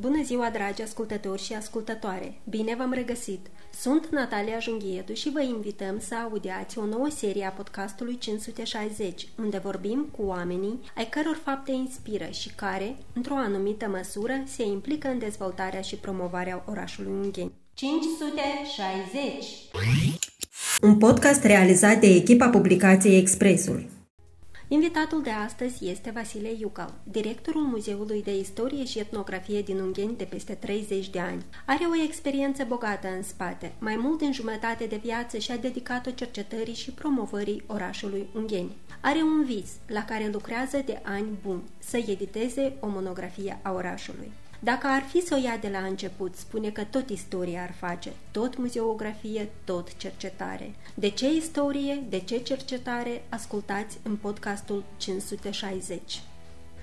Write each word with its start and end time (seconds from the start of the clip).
Bună 0.00 0.22
ziua, 0.24 0.50
dragi 0.50 0.82
ascultători 0.82 1.42
și 1.42 1.52
ascultătoare! 1.52 2.40
Bine 2.48 2.74
v-am 2.76 2.92
regăsit! 2.92 3.46
Sunt 3.80 4.08
Natalia 4.10 4.58
Junghietu 4.58 5.12
și 5.12 5.30
vă 5.30 5.42
invităm 5.42 6.00
să 6.00 6.14
audiați 6.14 6.78
o 6.78 6.84
nouă 6.84 7.08
serie 7.16 7.44
a 7.44 7.50
podcastului 7.50 8.18
560, 8.18 9.28
unde 9.38 9.58
vorbim 9.58 10.08
cu 10.16 10.22
oamenii 10.22 10.80
ai 10.96 11.08
căror 11.08 11.40
fapte 11.44 11.72
inspiră 11.72 12.28
și 12.30 12.50
care, 12.54 12.96
într-o 13.12 13.34
anumită 13.34 13.88
măsură, 13.88 14.42
se 14.46 14.62
implică 14.62 15.08
în 15.08 15.18
dezvoltarea 15.18 15.80
și 15.80 15.96
promovarea 15.96 16.64
orașului 16.68 17.12
Ungheni. 17.12 17.52
560 17.74 19.44
Un 20.82 20.98
podcast 20.98 21.44
realizat 21.44 22.00
de 22.00 22.06
echipa 22.06 22.48
publicației 22.48 23.18
Expresul. 23.18 23.97
Invitatul 24.70 25.22
de 25.22 25.30
astăzi 25.30 25.88
este 25.88 26.10
Vasile 26.10 26.50
Iucal, 26.58 26.94
directorul 27.02 27.62
Muzeului 27.62 28.22
de 28.22 28.38
Istorie 28.38 28.84
și 28.84 28.98
Etnografie 28.98 29.62
din 29.62 29.78
Ungheni 29.78 30.16
de 30.16 30.24
peste 30.24 30.54
30 30.54 31.08
de 31.08 31.20
ani. 31.20 31.44
Are 31.66 31.84
o 31.84 32.02
experiență 32.02 32.64
bogată 32.64 33.08
în 33.08 33.22
spate. 33.22 33.72
Mai 33.78 33.96
mult 33.96 34.18
din 34.18 34.32
jumătate 34.32 34.84
de 34.84 35.00
viață 35.02 35.38
și-a 35.38 35.56
dedicat-o 35.56 36.10
cercetării 36.10 36.74
și 36.74 36.90
promovării 36.90 37.62
orașului 37.66 38.26
Ungheni. 38.34 38.76
Are 39.00 39.22
un 39.22 39.44
vis 39.44 39.70
la 39.86 40.04
care 40.04 40.30
lucrează 40.32 40.82
de 40.84 41.00
ani 41.04 41.38
buni, 41.42 41.62
să 41.78 41.96
editeze 41.96 42.76
o 42.80 42.88
monografie 42.88 43.58
a 43.62 43.72
orașului. 43.72 44.32
Dacă 44.60 44.86
ar 44.86 45.02
fi 45.02 45.20
să 45.20 45.34
o 45.38 45.42
ia 45.44 45.56
de 45.60 45.68
la 45.72 45.78
început, 45.78 46.34
spune 46.34 46.70
că 46.70 46.82
tot 46.90 47.08
istoria 47.08 47.62
ar 47.62 47.72
face, 47.72 48.10
tot 48.30 48.56
muzeografie, 48.56 49.48
tot 49.64 49.96
cercetare. 49.96 50.74
De 50.94 51.08
ce 51.08 51.34
istorie, 51.34 52.02
de 52.08 52.20
ce 52.20 52.38
cercetare, 52.38 53.22
ascultați 53.28 53.98
în 54.02 54.16
podcastul 54.16 54.84
560. 54.96 56.22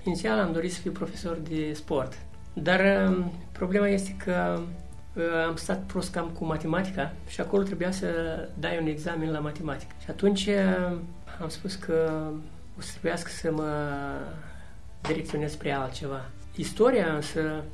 Inițial 0.04 0.38
am 0.38 0.52
dorit 0.52 0.72
să 0.72 0.80
fiu 0.80 0.90
profesor 0.90 1.36
de 1.36 1.72
sport, 1.72 2.18
dar 2.52 3.08
um, 3.08 3.32
problema 3.52 3.88
este 3.88 4.16
că 4.24 4.60
uh, 5.14 5.22
am 5.46 5.56
stat 5.56 5.82
prost 5.82 6.12
cam 6.12 6.28
cu 6.28 6.44
matematica 6.44 7.12
și 7.28 7.40
acolo 7.40 7.62
trebuia 7.62 7.90
să 7.90 8.08
dai 8.58 8.78
un 8.80 8.86
examen 8.86 9.30
la 9.30 9.38
matematică. 9.38 9.94
Și 10.02 10.10
atunci 10.10 10.46
uh, 10.46 10.98
am 11.40 11.48
spus 11.48 11.74
că 11.74 12.30
o 12.78 12.80
să 12.80 12.90
trebuiască 12.90 13.30
să 13.30 13.52
mă 13.52 13.70
direcționez 15.00 15.52
spre 15.52 15.72
altceva. 15.72 16.24
Istoria 16.56 17.14
însă 17.14 17.64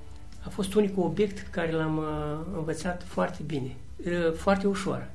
a 0.47 0.48
fost 0.48 0.75
unicul 0.75 1.02
obiect 1.02 1.48
care 1.50 1.72
l-am 1.72 1.98
uh, 1.98 2.56
învățat 2.56 3.02
foarte 3.02 3.42
bine, 3.47 3.77
uh, 4.06 4.33
foarte 4.33 4.66
ușor. 4.66 5.08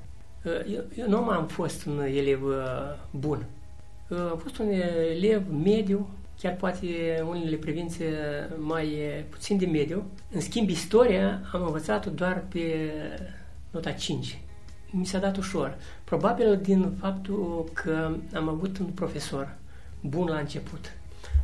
Uh, 0.44 0.74
eu, 0.74 0.84
eu 0.96 1.10
nu 1.10 1.30
am 1.30 1.48
fost 1.48 1.86
un 1.86 2.00
elev 2.00 2.42
bun. 3.12 3.46
Am 4.10 4.38
fost 4.38 4.58
un 4.58 4.70
elev 4.70 5.44
mediu, 5.64 6.10
chiar 6.40 6.56
poate 6.56 6.88
unele 7.30 7.56
privințe 7.56 8.06
mai 8.58 8.98
puțin 9.30 9.58
de 9.58 9.66
mediu. 9.66 10.04
În 10.32 10.42
schimb, 10.42 10.70
istoria 10.70 11.42
am 11.52 11.66
învățat-o 11.66 12.10
doar 12.10 12.44
pe 12.50 12.92
nota 13.72 13.92
5. 13.92 14.40
Mi 14.92 15.06
s-a 15.06 15.18
dat 15.18 15.38
ușor. 15.38 15.78
Probabil 16.04 16.60
din 16.62 16.92
faptul 17.00 17.70
că 17.74 18.12
am 18.34 18.48
avut 18.50 18.78
un 18.78 18.86
profesor 18.86 19.56
bun 20.02 20.28
la 20.28 20.38
început 20.38 20.92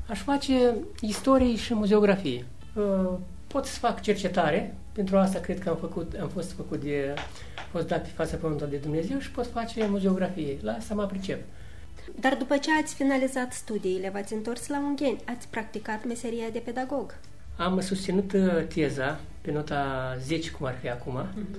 aș 0.08 0.22
face 0.22 0.76
istorie 1.02 1.56
și 1.56 1.74
muzeografie. 1.74 2.46
Uh, 2.74 3.14
pot 3.48 3.66
să 3.66 3.80
fac 3.80 4.02
cercetare, 4.02 4.76
pentru 4.92 5.18
asta 5.18 5.40
cred 5.40 5.60
că 5.60 5.70
am, 5.70 5.76
făcut, 5.76 6.14
am 6.22 6.30
fost 6.30 6.52
făcut 6.52 6.82
de, 6.82 7.14
fost 7.72 7.88
dat 7.88 8.02
pe 8.02 8.10
fața 8.16 8.36
pământului 8.36 8.72
de 8.72 8.80
Dumnezeu 8.80 9.20
și 9.20 9.32
pot 9.32 9.48
face 9.52 9.86
muzeografie. 9.88 10.58
La 10.62 10.72
asta 10.72 10.94
mă 10.94 11.06
pricep. 11.06 11.44
Dar 12.20 12.36
după 12.36 12.58
ce 12.58 12.70
ați 12.82 12.94
finalizat 12.94 13.54
studiile, 13.54 14.10
v-ați 14.10 14.34
întors 14.34 14.68
la 14.68 14.80
Ungheni, 14.80 15.20
ați 15.26 15.48
practicat 15.48 16.06
meseria 16.06 16.50
de 16.52 16.60
pedagog. 16.60 17.16
Am 17.58 17.80
susținut 17.80 18.34
uh, 18.34 18.66
teza 18.74 19.20
pe 19.42 19.52
nota 19.52 20.16
10, 20.20 20.52
cum 20.52 20.66
ar 20.66 20.76
fi 20.82 20.90
acum, 20.90 21.26
uh-huh. 21.26 21.58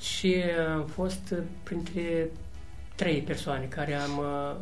și 0.00 0.34
am 0.74 0.86
fost 0.86 1.34
printre 1.62 2.30
trei 2.94 3.20
persoane 3.20 3.64
care 3.64 3.94
am 3.94 4.18
uh, 4.18 4.56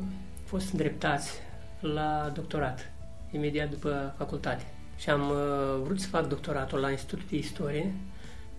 fost 0.45 0.71
îndreptați 0.71 1.33
la 1.81 2.31
doctorat 2.35 2.93
imediat 3.35 3.71
după 3.71 4.15
facultate. 4.19 4.65
Și 4.97 5.11
am 5.11 5.31
uh, 5.31 5.83
vrut 5.85 6.01
să 6.01 6.09
fac 6.09 6.29
doctoratul 6.29 6.79
la 6.79 6.91
Institutul 6.91 7.27
de 7.31 7.37
Istorie, 7.37 7.93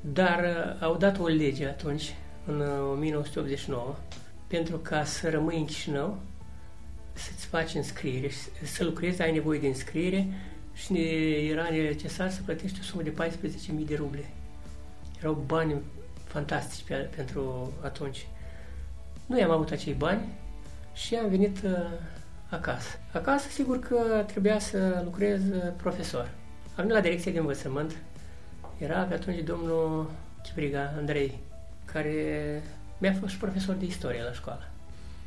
dar 0.01 0.39
uh, 0.39 0.81
au 0.83 0.95
dat 0.97 1.19
o 1.19 1.27
lege 1.27 1.65
atunci, 1.65 2.15
în 2.45 2.61
1989, 2.91 3.83
uh, 3.87 3.95
pentru 4.47 4.77
ca 4.77 5.03
să 5.03 5.29
rămâi 5.29 5.57
în 5.57 5.65
Chișinău, 5.65 6.17
să-ți 7.13 7.45
faci 7.45 7.73
înscriere, 7.73 8.29
să 8.63 8.83
lucrezi, 8.83 9.21
ai 9.21 9.31
nevoie 9.31 9.59
de 9.59 9.67
înscriere 9.67 10.27
și 10.73 10.93
era 11.49 11.69
necesar 11.69 12.29
să 12.29 12.41
plătești 12.45 12.79
o 12.79 12.83
sumă 12.83 13.01
de 13.01 13.13
14.000 13.79 13.85
de 13.85 13.95
ruble. 13.95 14.25
Erau 15.19 15.43
bani 15.45 15.75
fantastici 16.23 16.83
pe, 16.87 16.93
pentru 16.93 17.73
atunci. 17.81 18.27
Nu 19.25 19.43
am 19.43 19.51
avut 19.51 19.71
acei 19.71 19.93
bani 19.93 20.21
și 20.93 21.15
am 21.15 21.29
venit 21.29 21.59
acasă. 22.55 22.89
Acasă, 23.11 23.49
sigur 23.49 23.79
că 23.79 24.23
trebuia 24.27 24.59
să 24.59 25.01
lucrez 25.03 25.41
profesor. 25.75 26.29
Am 26.65 26.75
venit 26.75 26.93
la 26.93 26.99
direcția 27.01 27.31
de 27.31 27.39
învățământ. 27.39 27.95
Era 28.77 29.01
pe 29.01 29.13
atunci 29.13 29.43
domnul 29.43 30.11
Chipriga 30.43 30.93
Andrei, 30.97 31.39
care 31.85 32.61
mi-a 32.97 33.15
fost 33.19 33.31
și 33.31 33.37
profesor 33.39 33.75
de 33.75 33.85
istorie 33.85 34.23
la 34.23 34.31
școală. 34.31 34.69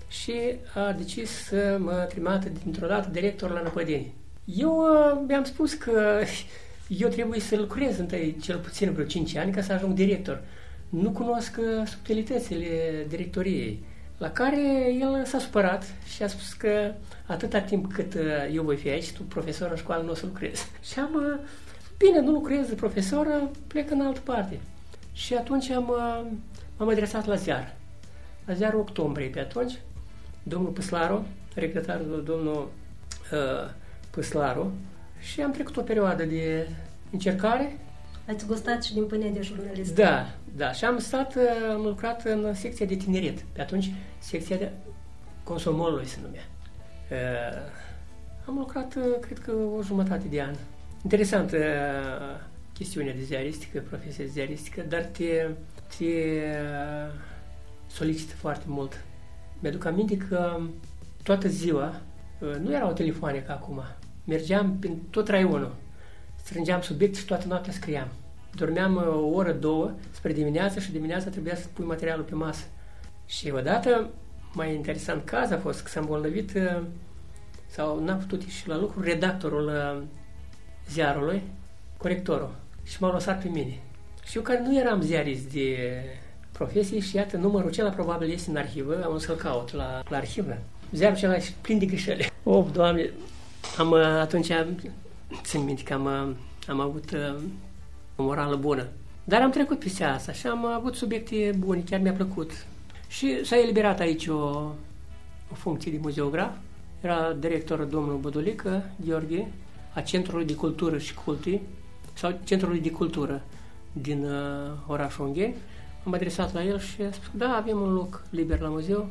Și 0.08 0.34
a 0.74 0.92
decis 0.92 1.30
să 1.30 1.76
mă 1.80 2.06
trimită 2.08 2.48
dintr-o 2.62 2.86
dată 2.86 3.08
director 3.10 3.50
la 3.50 3.60
Năpădeni. 3.60 4.14
Eu 4.44 4.78
uh, 4.78 5.24
mi-am 5.26 5.44
spus 5.44 5.74
că 5.74 6.20
eu 7.02 7.08
trebuie 7.08 7.40
să 7.40 7.56
lucrez 7.56 7.98
întâi 7.98 8.36
cel 8.40 8.58
puțin 8.58 8.92
vreo 8.92 9.04
5 9.04 9.36
ani 9.36 9.52
ca 9.52 9.62
să 9.62 9.72
ajung 9.72 9.94
director. 9.94 10.42
Nu 10.88 11.10
cunosc 11.10 11.56
uh, 11.58 11.86
subtilitățile 11.86 12.66
directoriei. 13.08 13.84
La 14.18 14.30
care 14.30 14.92
el 15.00 15.24
s-a 15.24 15.38
supărat 15.38 15.84
și 16.06 16.22
a 16.22 16.26
spus 16.26 16.52
că 16.52 16.92
atâta 17.26 17.60
timp 17.60 17.92
cât 17.92 18.14
uh, 18.14 18.20
eu 18.52 18.62
voi 18.62 18.76
fi 18.76 18.88
aici, 18.88 19.12
tu 19.12 19.22
profesor 19.22 19.70
în 19.70 19.76
școală 19.76 20.02
nu 20.02 20.10
o 20.10 20.14
să 20.14 20.26
lucrezi. 20.26 20.66
Și 20.82 20.98
am, 20.98 21.14
uh, 21.14 21.46
bine, 21.98 22.20
nu 22.20 22.30
lucrez 22.30 22.68
profesor, 22.74 23.26
uh, 23.26 23.48
plec 23.66 23.90
în 23.90 24.00
altă 24.00 24.20
parte. 24.24 24.60
Și 25.12 25.34
atunci 25.34 25.70
am, 25.70 25.92
m-am 26.76 26.88
adresat 26.88 27.26
la 27.26 27.34
ziar. 27.34 27.76
La 28.44 28.54
ziarul 28.54 28.80
octombrie 28.80 29.28
pe 29.28 29.40
atunci, 29.40 29.78
domnul 30.42 30.70
Păslaru, 30.70 31.26
regretarul 31.54 32.22
domnul 32.26 32.70
uh, 33.32 33.70
Păslaru, 34.10 34.72
și 35.20 35.40
am 35.40 35.50
trecut 35.50 35.76
o 35.76 35.82
perioadă 35.82 36.24
de 36.24 36.68
încercare 37.10 37.78
Ați 38.28 38.46
gustat 38.46 38.84
și 38.84 38.92
din 38.92 39.06
pâine 39.06 39.28
de 39.28 39.40
jurnalist. 39.42 39.94
Da, 39.94 40.34
da. 40.56 40.72
Și 40.72 40.84
am 40.84 40.98
stat, 40.98 41.34
uh, 41.34 41.42
am 41.70 41.82
lucrat 41.82 42.24
în 42.24 42.54
secția 42.54 42.86
de 42.86 42.94
tineret. 42.94 43.40
Pe 43.52 43.60
atunci, 43.60 43.90
secția 44.18 44.56
de 44.56 44.70
consumolului 45.42 46.06
se 46.06 46.18
numea. 46.22 46.42
Uh, 47.10 47.58
am 48.46 48.58
lucrat, 48.58 48.94
uh, 48.94 49.02
cred 49.20 49.38
că, 49.38 49.52
o 49.52 49.82
jumătate 49.82 50.26
de 50.30 50.42
an. 50.42 50.54
Interesantă 51.02 51.56
uh, 51.56 52.46
chestiunea 52.72 53.14
de 53.14 53.22
ziaristică, 53.22 53.80
profesia 53.88 54.24
de 54.24 54.30
ziaristică, 54.30 54.84
dar 54.88 55.02
te, 55.02 55.46
te 55.96 56.04
uh, 56.04 57.12
solicită 57.86 58.34
foarte 58.34 58.64
mult. 58.66 59.04
Mi-aduc 59.58 59.84
aminte 59.84 60.16
că 60.16 60.60
toată 61.22 61.48
ziua, 61.48 62.00
uh, 62.40 62.54
nu 62.62 62.74
erau 62.74 62.92
telefoane 62.92 63.38
ca 63.38 63.52
acum, 63.52 63.82
mergeam 64.24 64.76
prin 64.78 64.98
tot 65.10 65.28
raionul 65.28 65.74
strângeam 66.48 66.80
subiect 66.80 67.16
și 67.16 67.24
toată 67.24 67.46
noaptea 67.46 67.72
scriam. 67.72 68.08
Dormeam 68.54 68.96
uh, 68.96 69.06
o 69.06 69.26
oră, 69.26 69.52
două, 69.52 69.92
spre 70.10 70.32
dimineață 70.32 70.80
și 70.80 70.92
dimineața 70.92 71.30
trebuia 71.30 71.56
să 71.56 71.66
pui 71.72 71.84
materialul 71.84 72.24
pe 72.24 72.34
masă. 72.34 72.64
Și 73.26 73.52
odată, 73.56 74.10
mai 74.52 74.74
interesant 74.74 75.24
caz 75.24 75.50
a 75.50 75.58
fost 75.58 75.82
că 75.82 75.88
s-a 75.88 76.00
îmbolnăvit 76.00 76.54
uh, 76.54 76.82
sau 77.66 78.04
n-a 78.04 78.14
putut 78.14 78.42
ieși 78.42 78.68
la 78.68 78.78
lucru 78.78 79.02
redactorul 79.02 79.66
uh, 79.66 80.02
ziarului, 80.90 81.42
corectorul, 81.96 82.54
și 82.82 82.96
m-a 83.00 83.12
lăsat 83.12 83.42
pe 83.42 83.48
mine. 83.48 83.78
Și 84.24 84.36
eu 84.36 84.42
care 84.42 84.62
nu 84.62 84.78
eram 84.78 85.00
ziarist 85.00 85.52
de 85.52 85.76
profesie 86.52 87.00
și 87.00 87.16
iată, 87.16 87.36
numărul 87.36 87.68
acela 87.68 87.90
probabil 87.90 88.30
este 88.30 88.50
în 88.50 88.56
arhivă, 88.56 89.04
am 89.04 89.18
să-l 89.18 89.36
caut 89.36 89.72
la, 89.72 90.02
la 90.08 90.16
arhivă. 90.16 90.58
Ziarul 90.92 91.16
acela 91.16 91.36
e 91.36 91.42
plin 91.60 91.78
de 91.78 91.86
greșeli. 91.86 92.32
Of, 92.42 92.72
Doamne, 92.72 93.10
am, 93.78 93.92
atunci 93.94 94.52
țin 95.42 95.64
minte 95.64 95.82
că 95.82 95.92
am, 95.92 96.36
am 96.66 96.80
avut 96.80 97.10
uh, 97.10 97.40
o 98.18 98.22
morală 98.22 98.56
bună. 98.56 98.86
Dar 99.24 99.42
am 99.42 99.50
trecut 99.50 99.78
peste 99.78 100.04
asta 100.04 100.32
și 100.32 100.46
am 100.46 100.64
avut 100.64 100.94
subiecte 100.94 101.54
bune, 101.58 101.82
chiar 101.90 102.00
mi-a 102.00 102.12
plăcut. 102.12 102.50
Și 103.08 103.44
s-a 103.44 103.58
eliberat 103.58 104.00
aici 104.00 104.26
o, 104.26 104.34
o 105.52 105.54
funcție 105.54 105.90
de 105.90 105.98
muzeograf. 106.00 106.56
Era 107.00 107.32
director 107.32 107.78
domnul 107.78 108.16
Bodulică, 108.16 108.82
Gheorghe, 109.06 109.46
a 109.94 110.00
Centrului 110.00 110.44
de 110.46 110.54
Cultură 110.54 110.98
și 110.98 111.14
Culti, 111.14 111.60
sau 112.14 112.38
Centrului 112.44 112.80
de 112.80 112.90
Cultură 112.90 113.42
din 113.92 114.24
uh, 114.24 114.70
orașul 114.86 115.26
Ungheni. 115.26 115.54
Am 116.04 116.12
adresat 116.12 116.52
la 116.54 116.64
el 116.64 116.78
și 116.78 117.02
a 117.02 117.12
spus, 117.12 117.30
da, 117.32 117.56
avem 117.56 117.80
un 117.80 117.92
loc 117.92 118.22
liber 118.30 118.60
la 118.60 118.68
muzeu 118.68 119.08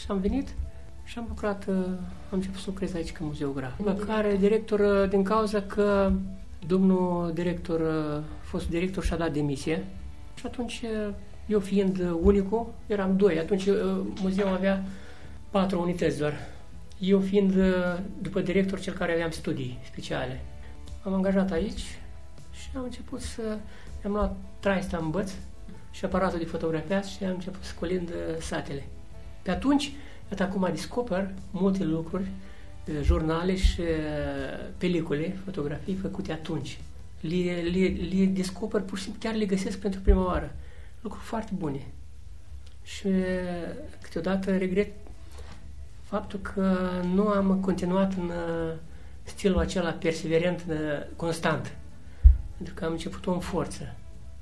și 0.00 0.06
am 0.08 0.18
venit 0.18 0.48
și 1.04 1.18
am 1.18 1.24
lucrat, 1.28 1.66
uh, 1.68 1.74
am 2.30 2.30
început 2.30 2.58
să 2.58 2.64
lucrez 2.66 2.94
aici 2.94 3.12
ca 3.12 3.24
muzeograf. 3.24 3.72
Măcar 3.78 4.26
director 4.38 4.80
uh, 4.80 5.08
din 5.08 5.22
cauza 5.22 5.62
că 5.62 6.12
Domnul 6.66 7.30
director, 7.34 7.80
fost 8.52 8.68
director 8.68 9.04
și-a 9.04 9.16
dat 9.16 9.32
demisie 9.32 9.84
și 10.34 10.46
atunci 10.46 10.82
eu 11.46 11.60
fiind 11.60 12.00
unicul, 12.20 12.72
eram 12.86 13.16
doi, 13.16 13.38
atunci 13.38 13.64
muzeul 14.20 14.48
avea 14.48 14.84
patru 15.50 15.80
unități 15.80 16.18
doar. 16.18 16.34
Eu 16.98 17.20
fiind, 17.20 17.54
după 18.22 18.40
director, 18.40 18.80
cel 18.80 18.92
care 18.92 19.12
aveam 19.12 19.30
studii 19.30 19.78
speciale. 19.84 20.40
Am 21.02 21.14
angajat 21.14 21.50
aici 21.50 21.80
și 22.52 22.68
am 22.76 22.82
început 22.82 23.20
să... 23.20 23.42
Am 24.04 24.12
luat 24.12 24.36
traista 24.60 24.96
în 24.96 25.10
băț 25.10 25.32
și 25.90 26.04
aparatul 26.04 26.38
de 26.38 26.44
fotografiat 26.44 27.04
și 27.04 27.24
am 27.24 27.30
început 27.30 27.62
scolind 27.62 28.10
satele. 28.40 28.82
Pe 29.42 29.50
atunci, 29.50 29.92
iată 30.30 30.42
acum 30.42 30.68
descoper 30.70 31.30
multe 31.50 31.84
lucruri, 31.84 32.26
jurnale 33.02 33.56
și 33.56 33.82
pelicule, 34.78 35.36
fotografii 35.44 35.94
făcute 35.94 36.32
atunci. 36.32 36.78
Le, 37.22 37.60
le, 37.60 37.86
le 37.88 38.24
descoper, 38.24 38.80
pur 38.80 38.98
și 38.98 39.04
simplu, 39.04 39.20
chiar 39.22 39.34
le 39.34 39.46
găsesc 39.46 39.78
pentru 39.78 40.00
prima 40.00 40.24
oară. 40.24 40.54
Lucruri 41.00 41.24
foarte 41.24 41.52
bune. 41.54 41.86
Și 42.82 43.08
câteodată 44.02 44.56
regret 44.56 44.92
faptul 46.02 46.38
că 46.38 46.90
nu 47.14 47.28
am 47.28 47.60
continuat 47.60 48.12
în 48.12 48.30
stilul 49.22 49.58
acela 49.58 49.90
perseverent, 49.90 50.64
constant. 51.16 51.76
Pentru 52.56 52.74
că 52.74 52.84
am 52.84 52.92
început 52.92 53.26
o 53.26 53.32
în 53.32 53.40
forță. 53.40 53.94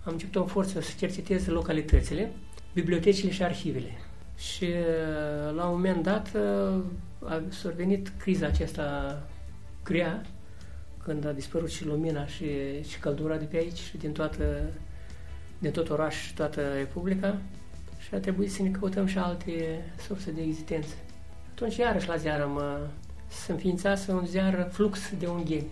Am 0.05 0.13
început 0.13 0.37
o 0.37 0.41
în 0.41 0.47
forță 0.47 0.81
să 0.81 0.91
cercetez 0.99 1.47
localitățile, 1.47 2.31
bibliotecile 2.73 3.31
și 3.31 3.43
arhivele. 3.43 3.91
Și 4.37 4.67
la 5.55 5.65
un 5.65 5.73
moment 5.73 6.03
dat 6.03 6.31
a 7.25 7.43
survenit 7.49 8.13
criza 8.19 8.47
aceasta 8.47 9.19
grea, 9.85 10.23
când 11.05 11.27
a 11.27 11.33
dispărut 11.33 11.71
și 11.71 11.87
lumina 11.87 12.27
și, 12.27 12.49
și 12.89 12.99
căldura 12.99 13.37
de 13.37 13.45
pe 13.45 13.57
aici 13.57 13.79
și 13.79 13.97
din, 13.97 14.13
toată, 14.13 14.71
din 15.59 15.71
tot 15.71 15.91
oraș 15.91 16.17
și 16.27 16.35
toată 16.35 16.73
Republica 16.77 17.39
și 17.99 18.15
a 18.15 18.19
trebuit 18.19 18.53
să 18.53 18.63
ne 18.63 18.71
căutăm 18.71 19.07
și 19.07 19.19
alte 19.19 19.85
surse 20.07 20.31
de 20.31 20.43
existență. 20.43 20.95
Atunci 21.51 21.77
iarăși 21.77 22.09
la 22.09 22.17
ziar 22.17 22.41
am 22.41 22.61
să 23.27 23.53
înființase 23.53 24.13
un 24.13 24.27
ziar 24.27 24.69
flux 24.73 25.01
de 25.19 25.27
ungheni. 25.27 25.67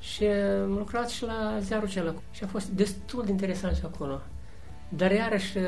Și 0.00 0.24
am 0.62 0.72
lucrat 0.72 1.08
și 1.10 1.24
la 1.24 1.58
ziarul 1.60 1.86
acela 1.86 2.14
și 2.30 2.44
a 2.44 2.46
fost 2.46 2.68
destul 2.68 3.24
de 3.24 3.30
interesant 3.30 3.76
și 3.76 3.82
acolo. 3.84 4.20
Dar 4.88 5.12
iarăși 5.12 5.58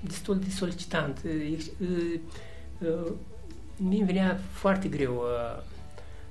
destul 0.00 0.38
de 0.38 0.50
solicitant. 0.50 1.20
Mi 3.76 4.02
venea 4.06 4.40
foarte 4.50 4.88
greu 4.88 5.22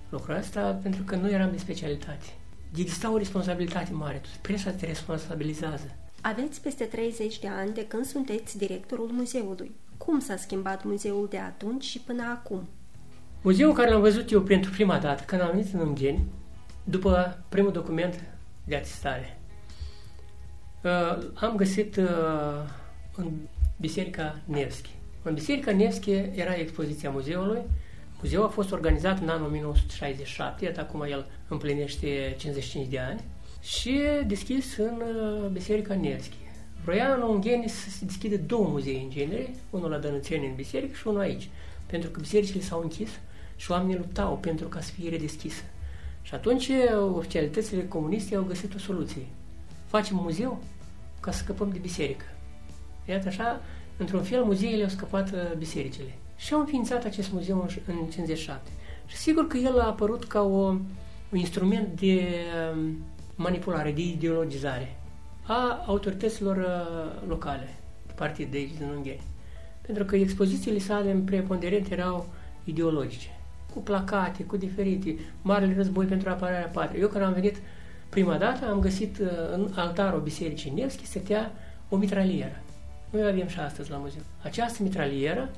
lucrul 0.10 0.36
ăsta 0.36 0.80
pentru 0.82 1.04
că 1.04 1.16
nu 1.16 1.30
eram 1.30 1.52
de 1.52 1.58
specialitate. 1.58 2.26
Exista 2.76 3.12
o 3.12 3.18
responsabilitate 3.18 3.92
mare. 3.94 4.22
Presa 4.42 4.72
te 4.72 4.86
responsabilizează. 4.86 5.96
Aveți 6.22 6.62
peste 6.62 6.84
30 6.84 7.40
de 7.40 7.48
ani 7.48 7.74
de 7.74 7.88
când 7.88 8.06
sunteți 8.06 8.58
directorul 8.58 9.10
muzeului. 9.12 9.72
Cum 9.98 10.20
s-a 10.20 10.38
schimbat 10.38 10.84
muzeul 10.84 11.28
de 11.30 11.38
atunci 11.38 11.84
și 11.84 12.00
până 12.00 12.24
acum? 12.24 12.68
Muzeul 13.42 13.74
care 13.74 13.90
l-am 13.90 14.02
văzut 14.02 14.32
eu 14.32 14.42
pentru 14.42 14.72
prima 14.72 14.98
dată, 14.98 15.24
când 15.24 15.42
am 15.42 15.50
venit 15.52 15.74
în 15.74 15.80
Ungheni, 15.80 16.26
după 16.84 17.44
primul 17.50 17.72
document 17.72 18.24
de 18.64 18.76
atestare, 18.76 19.40
uh, 20.84 21.28
am 21.34 21.56
găsit 21.56 21.96
uh, 21.96 22.06
în 23.16 23.32
Biserica 23.80 24.40
Nevski. 24.46 24.90
În 25.22 25.34
Biserica 25.34 25.72
Nevski 25.72 26.12
era 26.12 26.54
expoziția 26.54 27.10
muzeului. 27.10 27.62
Muzeul 28.22 28.44
a 28.44 28.48
fost 28.48 28.72
organizat 28.72 29.22
în 29.22 29.30
anul 29.30 29.48
1967, 29.48 30.66
iată 30.66 30.80
acum 30.80 31.02
el 31.02 31.26
împlinește 31.48 32.36
55 32.38 32.88
de 32.88 33.00
ani, 33.00 33.22
și 33.62 34.00
deschis 34.28 34.78
în 34.78 35.02
uh, 35.02 35.50
Biserica 35.52 35.96
Nevski. 35.96 36.38
Vroia 36.84 37.14
în 37.14 37.22
Ungheni 37.22 37.70
să 37.70 37.90
se 37.90 38.06
deschide 38.06 38.38
două 38.38 38.68
muzee 38.68 39.00
în 39.00 39.10
genere, 39.10 39.54
unul 39.70 39.90
la 39.90 39.98
Dănățeni 39.98 40.46
în 40.46 40.56
biserică 40.56 40.96
și 40.96 41.08
unul 41.08 41.20
aici, 41.20 41.50
pentru 41.86 42.10
că 42.10 42.20
bisericile 42.20 42.62
s-au 42.62 42.82
închis 42.82 43.10
și 43.56 43.72
oamenii 43.72 43.98
luptau 43.98 44.38
pentru 44.38 44.68
ca 44.68 44.82
să 44.82 44.92
fie 44.92 45.10
redeschisă. 45.10 45.64
Și 46.22 46.34
atunci 46.34 46.70
oficialitățile 47.14 47.88
comuniste 47.88 48.36
au 48.36 48.44
găsit 48.44 48.76
o 48.76 48.78
soluție. 48.78 49.26
Facem 49.86 50.16
muzeu 50.16 50.64
ca 51.20 51.32
să 51.32 51.38
scăpăm 51.38 51.70
de 51.70 51.78
biserică. 51.78 52.26
Iată 53.06 53.28
așa, 53.28 53.62
într-un 53.98 54.24
fel, 54.24 54.44
muzeele 54.44 54.84
au 54.84 54.90
scăpat 54.90 55.32
uh, 55.32 55.54
bisericile. 55.58 56.14
Și 56.40 56.54
au 56.54 56.60
înființat 56.60 57.06
acest 57.06 57.32
muzeu 57.32 57.68
în 57.86 57.96
57. 58.12 58.72
Și 59.06 59.16
sigur 59.16 59.48
că 59.48 59.58
el 59.58 59.80
a 59.80 59.88
apărut 59.88 60.24
ca 60.24 60.42
o, 60.42 60.68
un 61.30 61.38
instrument 61.38 62.00
de 62.00 62.30
um, 62.74 62.98
manipulare, 63.36 63.92
de 63.92 64.02
ideologizare 64.02 64.96
a 65.48 65.84
autorităților 65.86 66.58
uh, 66.58 67.28
locale, 67.28 67.76
partid 68.16 68.52
de 68.52 68.58
aici 68.58 68.78
din 68.78 68.88
Ungheni. 68.96 69.22
Pentru 69.82 70.06
că 70.06 70.16
expozițiile 70.16 70.80
sale 70.80 71.12
în 71.12 71.22
preponderent 71.22 71.92
erau 71.92 72.26
ideologice 72.64 73.40
cu 73.74 73.80
placate, 73.80 74.44
cu 74.44 74.58
diferite, 74.58 75.16
Marele 75.42 75.76
Război 75.76 76.06
pentru 76.06 76.30
apărarea 76.30 76.68
patriei. 76.74 77.02
Eu 77.02 77.08
când 77.08 77.24
am 77.24 77.34
venit 77.34 77.58
prima 78.10 78.38
dată, 78.38 78.70
am 78.70 78.80
găsit 78.80 79.18
uh, 79.18 79.28
în 79.54 79.72
altarul 79.76 80.22
Bisericii 80.22 80.72
Nevski 80.72 81.06
stătea 81.06 81.52
o 81.90 81.96
mitralieră. 81.96 82.62
Noi 83.10 83.28
avem 83.28 83.48
și 83.48 83.60
astăzi 83.60 83.90
la 83.90 83.98
muzeu. 83.98 84.22
Această 84.44 84.84
mitralieră 84.84 85.50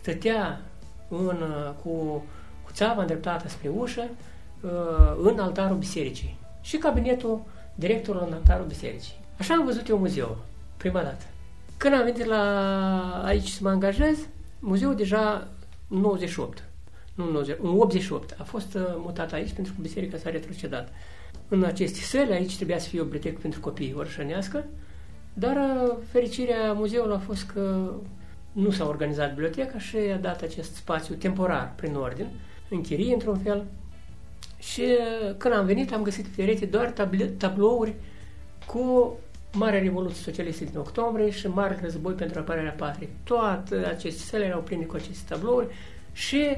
stătea 0.00 0.60
în, 1.08 1.42
uh, 1.42 1.70
cu, 1.82 2.24
cu 2.64 2.70
țeava 2.72 3.00
îndreptată 3.00 3.48
spre 3.48 3.68
ușă 3.68 4.08
uh, 4.60 4.70
în 5.22 5.38
altarul 5.38 5.76
bisericii. 5.76 6.38
Și 6.60 6.76
cabinetul 6.76 7.42
directorului 7.74 8.26
în 8.28 8.34
altarul 8.34 8.66
bisericii. 8.66 9.20
Așa 9.38 9.54
am 9.54 9.64
văzut 9.64 9.88
eu 9.88 9.98
muzeul, 9.98 10.38
prima 10.76 11.02
dată. 11.02 11.24
Când 11.76 11.94
am 11.94 12.04
venit 12.04 12.24
la 12.24 13.22
aici 13.24 13.48
să 13.48 13.58
mă 13.62 13.68
angajez, 13.68 14.18
muzeul 14.58 14.94
deja 14.94 15.48
98 15.88 16.64
nu 17.14 17.30
90, 17.30 17.56
în 17.62 17.68
88, 17.68 18.34
a 18.38 18.42
fost 18.42 18.74
uh, 18.74 18.82
mutat 18.96 19.32
aici 19.32 19.52
pentru 19.52 19.72
că 19.72 19.80
biserica 19.80 20.16
s-a 20.16 20.30
retrocedat. 20.30 20.92
În 21.48 21.64
aceste 21.64 22.00
săli, 22.00 22.32
aici 22.32 22.56
trebuia 22.56 22.78
să 22.78 22.88
fie 22.88 23.00
o 23.00 23.02
bibliotecă 23.02 23.38
pentru 23.40 23.60
copii 23.60 23.94
orșănească, 23.96 24.64
dar 25.32 25.56
uh, 25.56 25.96
fericirea 26.10 26.72
muzeului 26.72 27.14
a 27.14 27.18
fost 27.18 27.44
că 27.44 27.92
nu 28.52 28.70
s-a 28.70 28.86
organizat 28.86 29.28
biblioteca 29.28 29.78
și 29.78 29.96
a 29.96 30.16
dat 30.16 30.42
acest 30.42 30.74
spațiu 30.74 31.14
temporar, 31.14 31.72
prin 31.76 31.94
ordin, 31.94 32.26
în 32.68 32.80
chirie, 32.80 33.12
într-un 33.12 33.38
fel. 33.38 33.64
Și 34.58 34.80
uh, 34.80 35.34
când 35.36 35.54
am 35.54 35.66
venit, 35.66 35.92
am 35.92 36.02
găsit 36.02 36.26
perete 36.26 36.66
doar 36.66 36.94
tablouri 37.36 37.94
cu 38.66 39.16
Marea 39.52 39.80
Revoluție 39.80 40.22
Socialistă 40.22 40.64
din 40.64 40.78
octombrie 40.78 41.30
și 41.30 41.46
Mare 41.46 41.78
Război 41.82 42.12
pentru 42.12 42.38
apărarea 42.38 42.70
patriei. 42.70 43.10
Toate 43.24 43.74
aceste 43.74 44.22
sale 44.22 44.44
erau 44.44 44.60
pline 44.60 44.84
cu 44.84 44.96
aceste 44.96 45.34
tablouri 45.34 45.74
și 46.12 46.56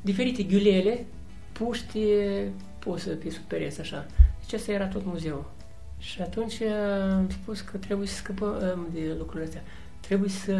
diferite 0.00 0.42
ghiulele 0.42 1.06
puști 1.52 1.98
puse 2.78 3.10
pe 3.10 3.30
sub 3.30 3.42
pereți, 3.42 3.80
așa. 3.80 4.06
Deci 4.40 4.60
asta 4.60 4.72
era 4.72 4.86
tot 4.86 5.04
muzeul. 5.04 5.50
Și 5.98 6.20
atunci 6.20 6.60
am 7.12 7.30
spus 7.30 7.60
că 7.60 7.76
trebuie 7.76 8.06
să 8.06 8.14
scăpăm 8.14 8.88
de 8.92 9.14
lucrurile 9.18 9.44
astea. 9.44 9.62
Trebuie 10.00 10.30
să... 10.30 10.54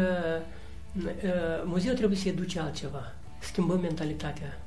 Muzeul 1.65 1.95
trebuie 1.95 2.17
să 2.17 2.27
educe 2.27 2.59
altceva. 2.59 3.13
Schimbăm 3.39 3.79
mentalitatea 3.79 4.57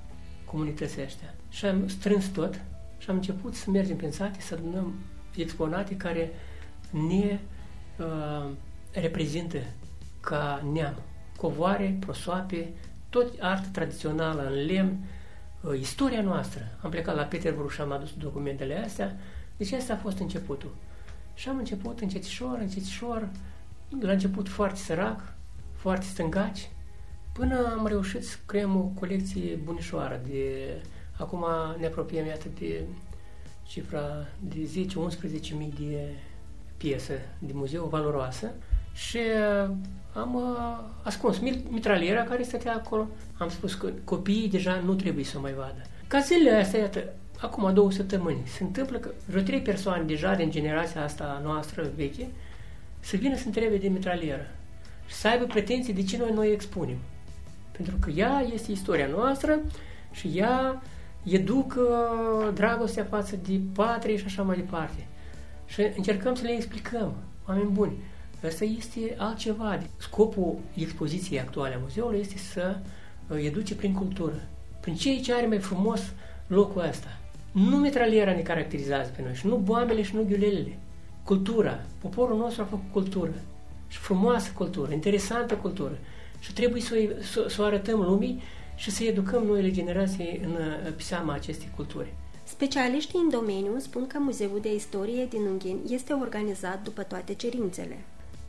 comunității 0.45 1.05
astea. 1.05 1.35
Și 1.49 1.65
am 1.65 1.89
strâns 1.89 2.27
tot 2.27 2.61
și 2.99 3.11
am 3.11 3.17
început 3.17 3.55
să 3.55 3.71
mergem 3.71 3.97
prin 3.97 4.11
sate, 4.11 4.41
să 4.41 4.55
adunăm 4.55 4.95
exponate 5.37 5.97
care 5.97 6.33
ne 6.91 7.39
uh, 7.99 8.51
reprezintă 8.93 9.59
ca 10.21 10.69
neam. 10.73 10.95
Covoare, 11.37 11.97
prosoape, 12.01 12.73
tot 13.09 13.33
artă 13.41 13.69
tradițională 13.73 14.47
în 14.47 14.65
lemn, 14.65 14.97
uh, 15.61 15.79
istoria 15.79 16.23
noastră. 16.23 16.79
Am 16.83 16.91
plecat 16.91 17.17
la 17.17 17.23
Peterborough 17.23 17.73
și 17.73 17.81
am 17.81 17.93
adus 17.93 18.13
documentele 18.19 18.83
astea. 18.85 19.17
Deci 19.57 19.73
asta 19.73 19.93
a 19.93 19.97
fost 19.97 20.19
începutul. 20.19 20.75
Și 21.35 21.49
am 21.49 21.59
început 21.59 22.01
încetișor, 22.01 22.59
încetișor, 22.61 23.29
la 24.01 24.13
început 24.13 24.49
foarte 24.49 24.79
sărac, 24.79 25.33
foarte 25.81 26.07
stângaci, 26.07 26.71
până 27.33 27.77
am 27.79 27.87
reușit 27.87 28.25
să 28.25 28.37
creăm 28.47 28.77
o 28.77 28.99
colecție 28.99 29.59
bunișoară 29.65 30.21
de... 30.29 30.67
Acum 31.19 31.45
ne 31.79 31.87
apropiem, 31.87 32.27
iată, 32.27 32.47
de 32.59 32.83
cifra 33.67 34.27
de 34.39 34.87
10-11 35.51 35.57
mii 35.57 35.75
de 35.79 36.09
piese 36.77 37.29
de 37.39 37.53
muzeu 37.55 37.85
valoroasă 37.85 38.51
și 38.93 39.17
uh, 39.17 39.71
am 40.15 40.35
uh, 40.35 40.79
ascuns 41.03 41.39
mitraliera 41.69 42.23
care 42.23 42.43
stătea 42.43 42.75
acolo. 42.75 43.09
Am 43.39 43.49
spus 43.49 43.75
că 43.75 43.93
copiii 44.05 44.49
deja 44.49 44.83
nu 44.85 44.95
trebuie 44.95 45.25
să 45.25 45.39
o 45.39 45.41
mai 45.41 45.53
vadă. 45.53 45.83
Ca 46.07 46.19
zilele 46.19 46.57
astea, 46.57 46.81
iată, 46.81 47.05
acum 47.39 47.75
două 47.75 47.91
săptămâni, 47.91 48.43
se 48.47 48.63
întâmplă 48.63 48.99
că 48.99 49.11
vreo 49.27 49.43
trei 49.43 49.61
persoane 49.61 50.03
deja 50.03 50.35
din 50.35 50.51
generația 50.51 51.03
asta 51.03 51.41
noastră 51.45 51.91
veche 51.97 52.29
să 53.01 53.17
vină 53.17 53.37
să 53.37 53.43
întrebe 53.47 53.77
de 53.77 53.89
mitralieră 53.89 54.47
și 55.11 55.17
să 55.17 55.29
aibă 55.29 55.45
pretenții 55.45 55.93
de 55.93 56.03
ce 56.03 56.17
noi 56.17 56.31
noi 56.35 56.53
expunem. 56.53 56.97
Pentru 57.71 57.97
că 58.01 58.11
ea 58.11 58.47
este 58.53 58.73
istoria 58.73 59.07
noastră 59.07 59.59
și 60.11 60.31
ea 60.35 60.83
educ 61.25 61.75
uh, 61.79 62.53
dragostea 62.55 63.05
față 63.05 63.37
de 63.47 63.61
patrie 63.75 64.17
și 64.17 64.25
așa 64.25 64.43
mai 64.43 64.57
departe. 64.57 65.07
Și 65.67 65.81
încercăm 65.97 66.35
să 66.35 66.43
le 66.43 66.53
explicăm, 66.53 67.15
oameni 67.49 67.71
buni. 67.71 67.93
Asta 68.47 68.65
este 68.65 69.15
altceva. 69.17 69.79
Scopul 69.97 70.59
expoziției 70.75 71.41
actuale 71.41 71.75
a 71.75 71.79
muzeului 71.83 72.21
este 72.21 72.39
să 72.39 72.79
uh, 73.29 73.45
educe 73.45 73.75
prin 73.75 73.93
cultură, 73.93 74.43
prin 74.81 74.95
ceea 74.95 75.21
ce 75.21 75.35
are 75.35 75.47
mai 75.47 75.59
frumos 75.59 76.13
locul 76.47 76.87
ăsta. 76.89 77.19
Nu 77.53 77.77
metraliera 77.77 78.33
ne 78.33 78.41
caracterizează 78.41 79.11
pe 79.17 79.23
noi 79.23 79.35
și 79.35 79.47
nu 79.47 79.57
boambele 79.57 80.03
și 80.03 80.15
nu 80.15 80.23
ghiulelele. 80.23 80.79
Cultura. 81.25 81.81
Poporul 82.01 82.37
nostru 82.37 82.63
a 82.63 82.65
făcut 82.65 82.93
cultură. 82.93 83.33
Și 83.91 83.99
frumoasă 83.99 84.51
cultură, 84.55 84.93
interesantă 84.93 85.55
cultură. 85.55 85.99
Și 86.39 86.53
trebuie 86.53 86.83
să 86.83 86.95
o, 86.95 87.23
să, 87.23 87.47
să 87.49 87.63
o 87.63 87.65
arătăm 87.65 88.01
lumii 88.01 88.43
și 88.77 88.91
să 88.91 89.05
educăm 89.05 89.43
noile 89.45 89.71
generații 89.71 90.41
în, 90.45 90.57
pe 90.97 91.03
seama 91.03 91.33
acestei 91.33 91.73
culturi. 91.77 92.13
Specialiștii 92.45 93.19
în 93.19 93.31
domeniu 93.31 93.79
spun 93.79 94.07
că 94.07 94.19
Muzeul 94.19 94.59
de 94.63 94.75
Istorie 94.75 95.27
din 95.27 95.41
Ungheni 95.41 95.81
este 95.89 96.13
organizat 96.13 96.83
după 96.83 97.03
toate 97.03 97.35
cerințele. 97.35 97.99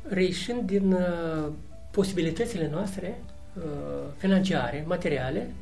Reișind 0.08 0.62
din 0.62 0.92
uh, 0.92 1.48
posibilitățile 1.92 2.70
noastre 2.70 3.24
uh, 3.58 3.64
financiare, 4.18 4.84
materiale, 4.88 5.54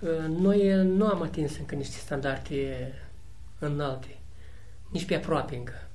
uh, 0.00 0.10
noi 0.38 0.84
nu 0.84 1.06
am 1.06 1.22
atins 1.22 1.58
încă 1.58 1.74
niște 1.74 1.96
standarde 1.98 2.92
înalte, 3.58 4.18
nici 4.90 5.04
pe 5.04 5.14
aproape 5.14 5.56
încă. 5.56 5.88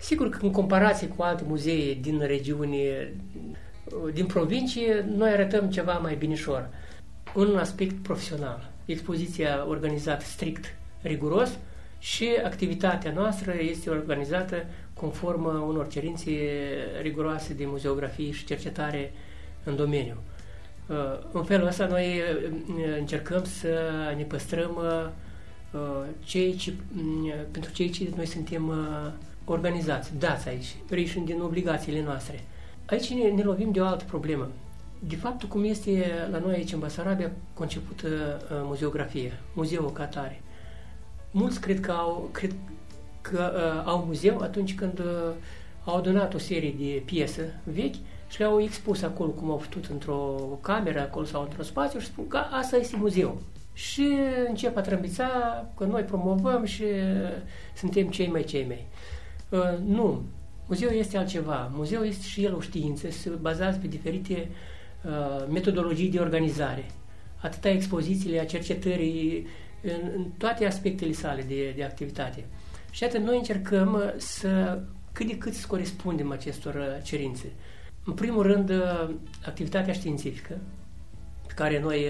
Sigur 0.00 0.28
că 0.28 0.38
în 0.42 0.50
comparație 0.50 1.06
cu 1.06 1.22
alte 1.22 1.44
muzee 1.46 1.94
din 1.94 2.18
regiuni, 2.18 2.76
uh, 2.76 4.12
din 4.12 4.26
provincie, 4.26 5.04
noi 5.16 5.30
arătăm 5.30 5.70
ceva 5.70 5.92
mai 5.92 6.14
binișor. 6.14 6.68
Un 7.34 7.56
aspect 7.56 8.02
profesional. 8.02 8.70
Expoziția 8.84 9.68
organizată 9.68 10.24
strict, 10.24 10.64
riguros 11.02 11.58
și 11.98 12.28
activitatea 12.44 13.12
noastră 13.12 13.54
este 13.58 13.90
organizată 13.90 14.64
conform 14.94 15.44
unor 15.68 15.88
cerințe 15.88 16.30
riguroase 17.02 17.54
de 17.54 17.64
muzeografie 17.66 18.30
și 18.30 18.44
cercetare 18.44 19.12
în 19.64 19.76
domeniu. 19.76 20.16
Uh, 20.86 20.96
în 21.32 21.44
felul 21.44 21.66
ăsta 21.66 21.86
noi 21.86 22.06
uh, 22.06 22.96
încercăm 22.98 23.44
să 23.44 23.78
ne 24.16 24.22
păstrăm 24.22 24.78
cei 26.24 26.54
ce, 26.54 26.72
mm, 26.92 27.32
pentru 27.50 27.72
cei 27.72 27.90
ce 27.90 28.08
noi 28.16 28.26
suntem 28.26 28.72
organizați, 29.52 30.18
dați 30.18 30.48
aici, 30.48 30.76
reișind 30.88 31.26
din 31.26 31.40
obligațiile 31.40 32.02
noastre. 32.02 32.44
Aici 32.86 33.10
ne, 33.10 33.28
ne 33.28 33.42
lovim 33.42 33.70
de 33.70 33.80
o 33.80 33.86
altă 33.86 34.04
problemă. 34.04 34.48
De 34.98 35.16
fapt, 35.16 35.44
cum 35.44 35.64
este 35.64 36.04
la 36.30 36.38
noi 36.38 36.54
aici 36.54 36.72
în 36.72 36.78
Basarabia 36.78 37.30
concepută 37.54 38.06
uh, 38.08 38.60
muzeografie, 38.62 39.32
muzeul 39.54 39.92
ca 39.92 40.04
tare. 40.04 40.42
Mulți 41.30 41.60
cred 41.60 41.80
că 41.80 41.90
au, 41.90 42.28
cred 42.32 42.54
că 43.20 43.52
uh, 43.54 43.90
au 43.90 44.04
muzeu 44.06 44.38
atunci 44.38 44.74
când 44.74 44.98
uh, 44.98 45.32
au 45.84 45.96
adunat 45.96 46.34
o 46.34 46.38
serie 46.38 46.74
de 46.78 47.02
piese 47.04 47.60
vechi 47.64 47.94
și 48.28 48.38
le-au 48.38 48.60
expus 48.60 49.02
acolo 49.02 49.30
cum 49.30 49.50
au 49.50 49.56
putut 49.56 49.86
într-o 49.86 50.18
cameră 50.60 51.00
acolo 51.00 51.24
sau 51.24 51.42
într-un 51.42 51.64
spațiu 51.64 51.98
și 51.98 52.06
spun 52.06 52.28
că 52.28 52.36
asta 52.36 52.76
este 52.76 52.96
muzeu. 52.96 53.40
Și 53.72 54.08
încep 54.48 54.76
a 54.76 54.80
trâmbița 54.80 55.26
că 55.76 55.84
noi 55.84 56.02
promovăm 56.02 56.64
și 56.64 56.82
uh, 56.82 57.42
suntem 57.76 58.08
cei 58.08 58.28
mai 58.28 58.44
cei 58.44 58.64
mai. 58.66 58.86
Uh, 59.50 59.78
nu. 59.86 60.22
Muzeul 60.66 60.92
este 60.92 61.16
altceva. 61.16 61.70
Muzeul 61.74 62.06
este 62.06 62.26
și 62.26 62.44
el 62.44 62.54
o 62.54 62.60
știință, 62.60 63.10
se 63.10 63.30
bazează 63.30 63.78
pe 63.78 63.86
diferite 63.86 64.48
uh, 65.04 65.46
metodologii 65.48 66.10
de 66.10 66.18
organizare. 66.18 66.90
Atâta 67.36 67.68
expozițiile, 67.68 68.40
a 68.40 68.44
cercetării, 68.44 69.46
în, 69.82 70.10
în 70.16 70.24
toate 70.38 70.66
aspectele 70.66 71.12
sale 71.12 71.42
de, 71.42 71.72
de 71.76 71.84
activitate. 71.84 72.44
Și 72.90 73.04
atât 73.04 73.20
noi 73.20 73.36
încercăm 73.36 73.92
uh, 73.92 74.12
să 74.16 74.80
cât 75.12 75.26
de 75.26 75.38
cât 75.38 75.54
să 75.54 75.66
corespundem 75.66 76.30
acestor 76.30 76.74
uh, 76.74 77.02
cerințe. 77.02 77.52
În 78.04 78.12
primul 78.12 78.42
rând, 78.42 78.72
activitatea 79.46 79.92
științifică, 79.92 80.58
pe 81.46 81.52
care 81.54 81.80
noi, 81.80 82.06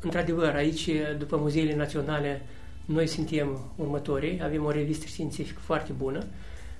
într-adevăr, 0.00 0.54
aici, 0.54 0.90
după 1.18 1.36
muzeile 1.36 1.76
naționale, 1.76 2.42
noi 2.84 3.06
suntem 3.06 3.58
următorii, 3.76 4.40
avem 4.42 4.64
o 4.64 4.70
revistă 4.70 5.06
științifică 5.06 5.60
foarte 5.62 5.92
bună, 5.92 6.24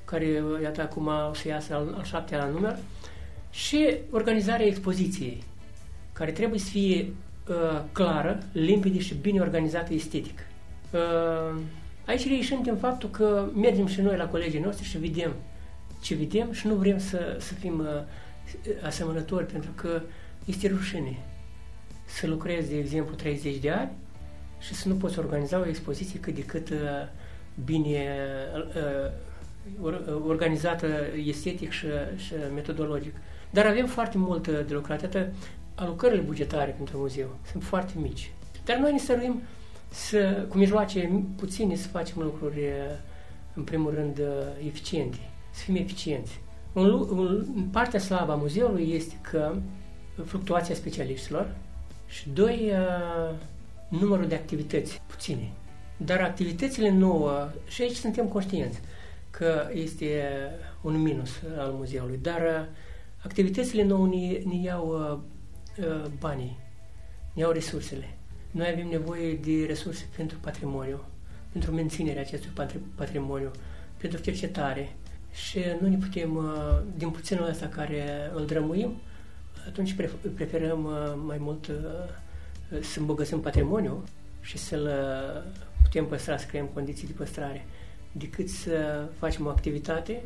care, 0.05 0.43
iată, 0.63 0.81
acum 0.81 1.07
o 1.31 1.35
să 1.35 1.49
iasă 1.49 1.75
al, 1.75 1.95
al 1.97 2.05
șaptea 2.05 2.47
număr, 2.47 2.79
și 3.51 3.95
organizarea 4.11 4.67
expoziției, 4.67 5.43
care 6.13 6.31
trebuie 6.31 6.59
să 6.59 6.69
fie 6.71 7.13
uh, 7.49 7.83
clară, 7.93 8.39
limpede 8.53 8.99
și 8.99 9.15
bine 9.15 9.41
organizată 9.41 9.95
estetic. 9.95 10.39
Uh, 10.91 11.61
aici 12.07 12.27
reieșim 12.27 12.63
din 12.63 12.77
faptul 12.77 13.09
că 13.11 13.49
mergem 13.55 13.87
și 13.87 14.01
noi 14.01 14.17
la 14.17 14.29
colegii 14.29 14.61
noștri 14.61 14.85
și 14.85 14.99
vedem 14.99 15.33
ce 16.01 16.15
vedem 16.15 16.53
și 16.53 16.67
nu 16.67 16.75
vrem 16.75 16.99
să, 16.99 17.37
să 17.41 17.55
fim 17.55 17.79
uh, 17.79 18.85
asemănători, 18.85 19.47
pentru 19.47 19.71
că 19.75 20.03
este 20.45 20.69
rușine 20.69 21.19
să 22.05 22.27
lucrezi, 22.27 22.69
de 22.69 22.79
exemplu, 22.79 23.15
30 23.15 23.57
de 23.57 23.71
ani 23.71 23.91
și 24.63 24.75
să 24.75 24.89
nu 24.89 24.95
poți 24.95 25.19
organiza 25.19 25.59
o 25.59 25.67
expoziție 25.67 26.21
cât 26.21 26.35
de 26.35 26.45
cât 26.45 26.71
uh, 26.71 26.77
bine 27.65 28.07
uh, 29.83 29.93
organizată 30.27 30.87
estetic 31.27 31.71
și, 31.71 31.87
și 32.17 32.35
metodologic. 32.55 33.15
Dar 33.51 33.67
avem 33.67 33.87
foarte 33.87 34.19
mult 34.19 34.49
de 34.49 34.75
lucrat. 34.75 35.03
Atât 35.03 35.33
alocările 35.75 36.21
bugetare 36.21 36.71
pentru 36.71 36.99
muzeu 36.99 37.37
sunt 37.51 37.63
foarte 37.63 37.93
mici. 37.97 38.33
Dar 38.65 38.77
noi 38.77 38.93
ne 38.93 38.99
stăruim 38.99 39.43
să, 39.91 40.47
cu 40.49 40.57
mijloace 40.57 41.25
puține 41.37 41.75
să 41.77 41.89
facem 41.89 42.23
lucruri, 42.23 42.59
uh, 42.59 42.97
în 43.55 43.63
primul 43.63 43.95
rând, 43.95 44.21
eficiente, 44.67 45.19
să 45.51 45.63
fim 45.63 45.77
eficienți. 45.77 46.41
Un, 46.73 46.91
un, 46.91 47.45
partea 47.73 47.99
slabă 47.99 48.33
a 48.33 48.35
muzeului 48.35 48.93
este 48.95 49.15
că 49.31 49.55
fluctuația 50.25 50.75
specialiștilor 50.75 51.55
și 52.07 52.29
doi, 52.29 52.73
numărul 54.01 54.27
de 54.27 54.35
activități 54.35 55.03
puține. 55.07 55.53
Dar 55.97 56.21
activitățile 56.21 56.91
nouă, 56.91 57.51
și 57.69 57.83
aici 57.83 57.97
suntem 57.97 58.27
conștienți 58.27 58.81
că 59.31 59.69
este 59.73 60.23
un 60.83 61.03
minus 61.03 61.31
al 61.59 61.71
muzeului, 61.71 62.19
dar 62.23 62.41
uh, 62.41 62.67
activitățile 63.25 63.83
nouă 63.85 64.07
ne, 64.07 64.39
ne 64.45 64.63
iau 64.63 64.89
uh, 64.89 65.85
uh, 65.87 66.11
banii, 66.19 66.59
ne 67.33 67.41
iau 67.41 67.51
resursele. 67.51 68.17
Noi 68.51 68.69
avem 68.73 68.89
nevoie 68.89 69.35
de 69.35 69.65
resurse 69.67 70.09
pentru 70.17 70.39
patrimoniu, 70.41 71.01
pentru 71.53 71.73
menținerea 71.73 72.23
acestui 72.23 72.51
patrimoniu, 72.95 73.51
pentru 73.97 74.21
cercetare 74.21 74.93
și 75.33 75.59
nu 75.81 75.89
ne 75.89 75.97
putem, 75.97 76.37
uh, 76.37 76.79
din 76.97 77.11
puținul 77.11 77.49
ăsta 77.49 77.67
care 77.67 78.31
îl 78.35 78.47
drămuim, 78.47 78.93
atunci 79.67 79.97
preferăm 80.35 80.85
uh, 80.85 81.23
mai 81.27 81.39
mult 81.39 81.67
uh, 81.67 81.75
să 82.81 82.99
îmbogățim 82.99 83.41
patrimoniul 83.41 84.03
și 84.41 84.59
să-l 84.59 84.83
uh, 84.83 85.53
putem 85.83 86.07
păstra, 86.07 86.37
să 86.37 86.47
creăm 86.47 86.67
condiții 86.67 87.07
de 87.07 87.13
păstrare, 87.17 87.67
decât 88.13 88.49
să 88.49 89.07
facem 89.19 89.47
o 89.47 89.49
activitate 89.49 90.23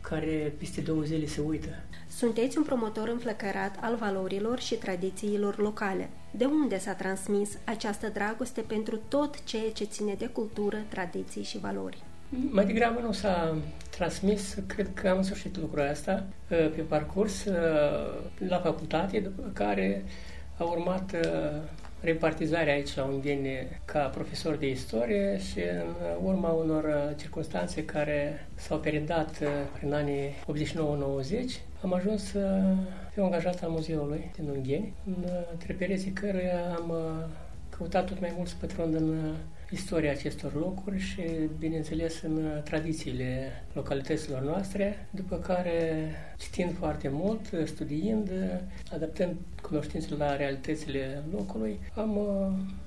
care 0.00 0.54
peste 0.58 0.80
două 0.80 1.02
zile 1.02 1.26
se 1.26 1.40
uită. 1.40 1.68
Sunteți 2.08 2.58
un 2.58 2.64
promotor 2.64 3.08
înflăcărat 3.08 3.76
al 3.80 3.96
valorilor 3.96 4.60
și 4.60 4.74
tradițiilor 4.74 5.58
locale. 5.58 6.10
De 6.30 6.44
unde 6.44 6.78
s-a 6.78 6.92
transmis 6.92 7.58
această 7.64 8.08
dragoste 8.08 8.60
pentru 8.60 9.00
tot 9.08 9.44
ceea 9.44 9.70
ce 9.72 9.84
ține 9.84 10.14
de 10.18 10.26
cultură, 10.26 10.76
tradiții 10.88 11.42
și 11.42 11.58
valori? 11.58 12.02
Mai 12.50 12.64
degrabă 12.66 13.00
nu 13.00 13.12
s-a 13.12 13.56
transmis, 13.90 14.56
cred 14.66 14.90
că 14.94 15.08
am 15.08 15.16
însușit 15.16 15.56
lucrul 15.56 15.88
ăsta 15.90 16.26
uh, 16.50 16.70
pe 16.76 16.80
parcurs 16.88 17.44
la 18.48 18.58
facultate, 18.58 19.18
după 19.18 19.50
care 19.52 20.04
a 20.58 20.64
urmat 20.64 21.14
repartizarea 22.04 22.72
aici 22.72 22.94
la 22.94 23.04
Ungheni 23.04 23.48
ca 23.84 23.98
profesor 23.98 24.56
de 24.56 24.70
istorie 24.70 25.38
și 25.38 25.58
în 25.58 26.26
urma 26.26 26.48
unor 26.48 26.84
uh, 26.84 27.16
circunstanțe 27.16 27.84
care 27.84 28.46
s-au 28.54 28.78
perindat 28.78 29.38
uh, 29.42 29.48
prin 29.78 29.92
anii 29.92 30.34
89-90, 31.48 31.60
am 31.82 31.92
ajuns 31.92 32.24
să 32.24 32.62
fiu 33.12 33.24
angajat 33.24 33.62
al 33.62 33.70
muzeului 33.70 34.30
din 34.36 34.48
Ungheni, 34.48 34.92
între 35.52 35.72
pereții 35.72 36.10
căruia 36.10 36.74
am 36.76 36.90
uh, 36.90 37.24
căutat 37.76 38.06
tot 38.06 38.20
mai 38.20 38.32
mulți 38.36 38.56
pătruni 38.56 38.94
în 38.94 39.34
istoria 39.74 40.10
acestor 40.10 40.54
locuri 40.54 40.98
și, 40.98 41.22
bineînțeles, 41.58 42.22
în 42.22 42.60
tradițiile 42.64 43.62
localităților 43.72 44.42
noastre, 44.42 45.06
după 45.10 45.36
care, 45.36 46.10
citind 46.38 46.76
foarte 46.78 47.08
mult, 47.12 47.40
studiind, 47.64 48.30
adaptând 48.92 49.36
cunoștințele 49.62 50.16
la 50.16 50.36
realitățile 50.36 51.22
locului, 51.32 51.78
am 51.94 52.16
uh, 52.16 52.26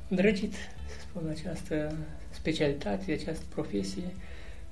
îndrăgit, 0.10 0.54
să 0.54 1.00
spun, 1.00 1.30
această 1.30 1.96
specialitate, 2.30 3.12
această 3.12 3.44
profesie 3.50 4.16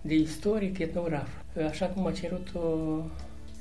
de 0.02 0.14
istoric 0.14 0.80
etnograf, 0.80 1.30
așa 1.70 1.86
cum 1.86 2.06
a 2.06 2.12
cerut-o 2.12 2.60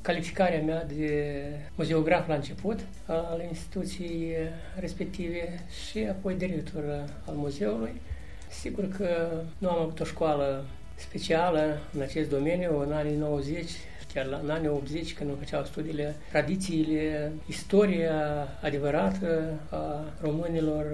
calificarea 0.03 0.63
mea 0.63 0.85
de 0.85 1.43
muzeograf 1.75 2.29
la 2.29 2.35
început 2.35 2.81
al 3.07 3.45
instituției 3.49 4.35
respective 4.79 5.65
și 5.89 5.99
apoi 5.99 6.35
director 6.35 6.85
al 7.27 7.35
muzeului. 7.35 8.01
Sigur 8.49 8.89
că 8.89 9.31
nu 9.59 9.69
am 9.69 9.81
avut 9.81 10.01
o 10.01 10.05
școală 10.05 10.65
specială 10.95 11.79
în 11.93 12.01
acest 12.01 12.31
domeniu 12.31 12.81
în 12.81 12.93
anii 12.93 13.17
90, 13.17 13.71
chiar 14.15 14.27
la, 14.27 14.41
în 14.43 14.51
anii 14.51 14.69
80, 14.69 15.15
când 15.15 15.31
îmi 15.31 15.39
făceau 15.39 15.65
studiile, 15.65 16.15
tradițiile, 16.31 17.33
istoria 17.47 18.49
adevărată 18.63 19.61
a 19.71 20.05
românilor 20.21 20.85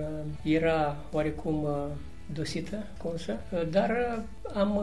era 0.42 0.96
oarecum 1.12 1.66
dosită, 2.34 2.76
consă, 3.02 3.36
dar 3.70 4.22
am 4.54 4.80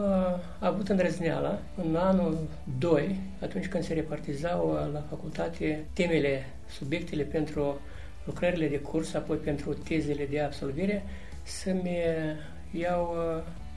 avut 0.58 0.88
îndrăzneala 0.88 1.58
în 1.76 1.96
anul 1.96 2.38
2, 2.78 3.20
atunci 3.42 3.68
când 3.68 3.84
se 3.84 3.94
repartizau 3.94 4.90
la 4.92 5.02
facultate 5.08 5.84
temele, 5.92 6.46
subiectele 6.70 7.22
pentru 7.22 7.80
lucrările 8.24 8.68
de 8.68 8.78
curs, 8.78 9.14
apoi 9.14 9.36
pentru 9.36 9.74
tezele 9.74 10.26
de 10.30 10.40
absolvire, 10.40 11.02
să-mi 11.42 11.96
iau 12.70 13.16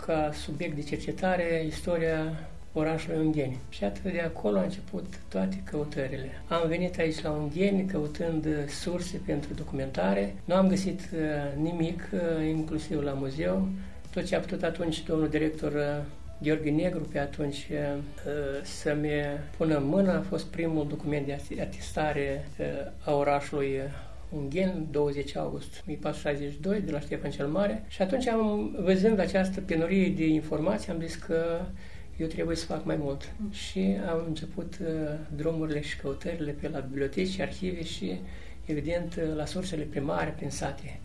ca 0.05 0.31
subiect 0.33 0.75
de 0.75 0.81
cercetare 0.81 1.63
istoria 1.67 2.49
orașului 2.73 3.25
Ungheni. 3.25 3.57
Și 3.69 3.83
atât 3.83 4.11
de 4.11 4.19
acolo 4.19 4.57
a 4.57 4.63
început 4.63 5.05
toate 5.27 5.61
căutările. 5.63 6.29
Am 6.47 6.67
venit 6.67 6.99
aici 6.99 7.21
la 7.21 7.31
Ungheni 7.31 7.85
căutând 7.85 8.47
surse 8.69 9.21
pentru 9.25 9.53
documentare. 9.53 10.35
Nu 10.45 10.55
am 10.55 10.67
găsit 10.67 10.99
uh, 11.13 11.61
nimic, 11.61 12.09
uh, 12.13 12.47
inclusiv 12.47 13.01
la 13.01 13.11
muzeu. 13.11 13.67
Tot 14.13 14.25
ce 14.25 14.35
a 14.35 14.39
putut 14.39 14.63
atunci 14.63 15.03
domnul 15.03 15.29
director 15.29 15.71
uh, 15.71 16.03
Gheorghe 16.41 16.69
Negru 16.69 17.01
pe 17.11 17.19
atunci 17.19 17.67
să-mi 18.63 19.09
pună 19.57 19.77
în 19.77 19.85
mână 19.85 20.11
a 20.11 20.25
fost 20.29 20.45
primul 20.45 20.87
document 20.87 21.25
de 21.25 21.61
atestare 21.61 22.47
a 23.05 23.13
orașului 23.13 23.81
Unghen, 24.31 24.87
20 24.91 25.35
august 25.35 25.83
1462, 25.87 26.81
de 26.81 26.91
la 26.91 26.99
Ștefan 26.99 27.31
cel 27.31 27.47
Mare. 27.47 27.83
Și 27.87 28.01
atunci 28.01 28.27
am, 28.27 28.75
văzând 28.79 29.19
această 29.19 29.61
penurie 29.61 30.09
de 30.09 30.27
informații, 30.27 30.91
am 30.91 31.01
zis 31.01 31.15
că 31.15 31.61
eu 32.17 32.27
trebuie 32.27 32.55
să 32.55 32.65
fac 32.65 32.85
mai 32.85 32.95
mult. 32.99 33.31
Mm. 33.37 33.51
Și 33.51 33.97
am 34.09 34.23
început 34.27 34.77
uh, 34.81 34.87
drumurile 35.35 35.81
și 35.81 35.97
căutările 35.97 36.51
pe 36.51 36.69
la 36.69 36.79
biblioteci, 36.79 37.39
arhive 37.39 37.83
și, 37.83 38.19
evident, 38.65 39.15
uh, 39.15 39.35
la 39.35 39.45
sursele 39.45 39.83
primare, 39.83 40.33
prin 40.37 40.49
sate. 40.49 40.99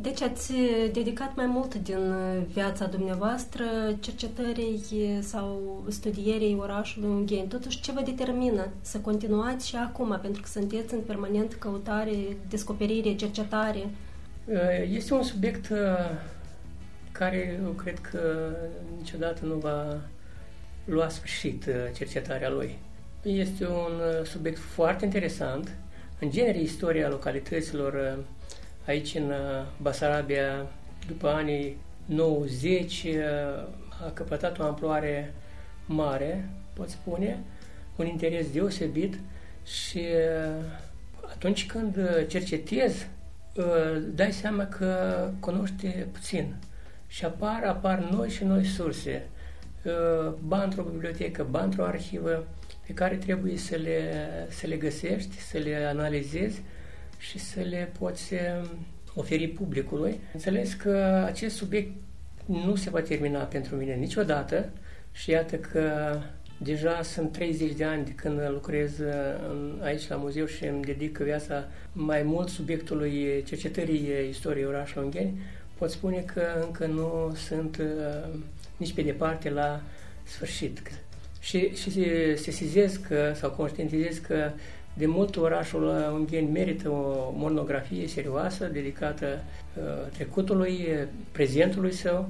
Deci 0.00 0.22
ați 0.22 0.52
dedicat 0.92 1.36
mai 1.36 1.46
mult 1.46 1.74
din 1.74 1.96
uh, 1.96 2.42
viața 2.52 2.86
dumneavoastră 2.86 3.64
cercetării 4.00 4.82
sau 5.20 5.82
studierii 5.88 6.56
orașului 6.60 7.08
Ungheni. 7.08 7.48
Totuși, 7.48 7.80
ce 7.80 7.92
vă 7.92 8.02
determină 8.04 8.68
să 8.80 8.98
continuați 8.98 9.68
și 9.68 9.76
acum, 9.76 10.18
pentru 10.22 10.42
că 10.42 10.48
sunteți 10.48 10.94
în 10.94 11.00
permanent 11.00 11.54
căutare, 11.54 12.16
descoperire, 12.48 13.14
cercetare? 13.14 13.88
Este 14.90 15.14
un 15.14 15.22
subiect 15.22 15.72
care 17.12 17.60
eu 17.64 17.70
cred 17.70 17.98
că 17.98 18.52
niciodată 18.98 19.44
nu 19.44 19.54
va 19.54 20.00
lua 20.84 21.08
sfârșit 21.08 21.66
uh, 21.66 21.74
cercetarea 21.96 22.50
lui. 22.50 22.78
Este 23.22 23.66
un 23.66 23.92
uh, 24.18 24.26
subiect 24.26 24.58
foarte 24.58 25.04
interesant. 25.04 25.74
În 26.20 26.30
genere, 26.30 26.60
istoria 26.60 27.08
localităților 27.08 27.92
uh, 27.92 28.24
aici 28.86 29.14
în 29.14 29.32
Basarabia, 29.82 30.66
după 31.06 31.28
anii 31.28 31.76
90, 32.04 33.06
a 34.06 34.10
căpătat 34.10 34.58
o 34.58 34.62
amploare 34.62 35.34
mare, 35.86 36.48
pot 36.72 36.88
spune, 36.88 37.38
un 37.96 38.06
interes 38.06 38.50
deosebit 38.50 39.18
și 39.64 40.00
atunci 41.30 41.66
când 41.66 41.96
cercetezi, 42.26 43.08
dai 44.14 44.32
seama 44.32 44.66
că 44.66 45.28
cunoște 45.40 46.08
puțin 46.12 46.54
și 47.06 47.24
apar, 47.24 47.62
apar 47.64 47.98
noi 47.98 48.28
și 48.28 48.44
noi 48.44 48.64
surse. 48.64 49.22
Ba 50.38 50.62
într-o 50.62 50.82
bibliotecă, 50.82 51.46
ba 51.50 51.62
într-o 51.62 51.84
arhivă 51.84 52.46
pe 52.86 52.92
care 52.92 53.14
trebuie 53.14 53.56
să 53.56 53.76
le, 53.76 54.12
să 54.48 54.66
le 54.66 54.76
găsești, 54.76 55.40
să 55.40 55.58
le 55.58 55.84
analizezi 55.88 56.62
și 57.18 57.38
să 57.38 57.60
le 57.60 57.92
poți 57.98 58.32
um, 58.32 58.68
oferi 59.14 59.48
publicului. 59.48 60.20
Înțeles 60.32 60.72
că 60.72 61.22
acest 61.26 61.56
subiect 61.56 61.92
nu 62.44 62.74
se 62.74 62.90
va 62.90 63.00
termina 63.00 63.42
pentru 63.42 63.76
mine 63.76 63.94
niciodată 63.94 64.68
și 65.12 65.30
iată 65.30 65.56
că 65.56 66.16
deja 66.58 67.02
sunt 67.02 67.32
30 67.32 67.72
de 67.72 67.84
ani 67.84 68.04
de 68.04 68.10
când 68.10 68.40
lucrez 68.50 68.98
uh, 68.98 69.82
aici 69.82 70.08
la 70.08 70.16
muzeu 70.16 70.46
și 70.46 70.64
îmi 70.64 70.82
dedic 70.82 71.18
viața 71.18 71.68
mai 71.92 72.22
mult 72.22 72.48
subiectului 72.48 73.42
cercetării 73.46 74.10
istoriei 74.28 74.66
orașului 74.66 75.04
Ungheni. 75.04 75.40
Pot 75.78 75.90
spune 75.90 76.20
că 76.20 76.42
încă 76.66 76.86
nu 76.86 77.34
sunt 77.46 77.76
uh, 77.76 78.38
nici 78.76 78.92
pe 78.92 79.02
departe 79.02 79.50
la 79.50 79.82
sfârșit. 80.22 80.80
Și, 81.44 81.74
și 81.74 81.90
se 81.90 82.34
sesizez 82.36 82.96
că, 82.96 83.32
sau 83.34 83.50
conștientizez 83.50 84.18
că 84.18 84.50
de 84.94 85.06
mult 85.06 85.36
orașul 85.36 86.10
Ungheni 86.12 86.50
merită 86.50 86.88
o 86.88 87.32
monografie 87.36 88.06
serioasă 88.06 88.66
dedicată 88.66 89.26
uh, 89.26 89.82
trecutului, 90.12 90.88
prezentului 91.32 91.92
său, 91.92 92.28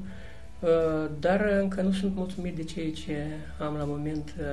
uh, 0.61 1.11
dar 1.21 1.41
încă 1.61 1.81
nu 1.81 1.93
sunt 1.93 2.15
mulțumit 2.15 2.57
de 2.57 2.63
ceea 2.63 2.91
ce 2.91 3.17
am 3.59 3.77
la 3.77 3.85
moment 3.85 4.35
uh, 4.39 4.45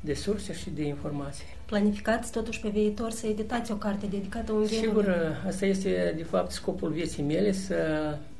de 0.00 0.14
surse 0.14 0.54
și 0.54 0.70
de 0.70 0.82
informații. 0.82 1.46
Planificați 1.64 2.32
totuși 2.32 2.60
pe 2.60 2.68
viitor 2.68 3.10
să 3.10 3.26
editați 3.26 3.72
o 3.72 3.74
carte 3.74 4.06
dedicată 4.06 4.52
Unghenului? 4.52 4.88
Sigur, 4.88 5.14
asta 5.46 5.66
este 5.66 6.12
de 6.16 6.22
fapt 6.22 6.50
scopul 6.50 6.90
vieții 6.90 7.22
mele, 7.22 7.52
să 7.52 7.76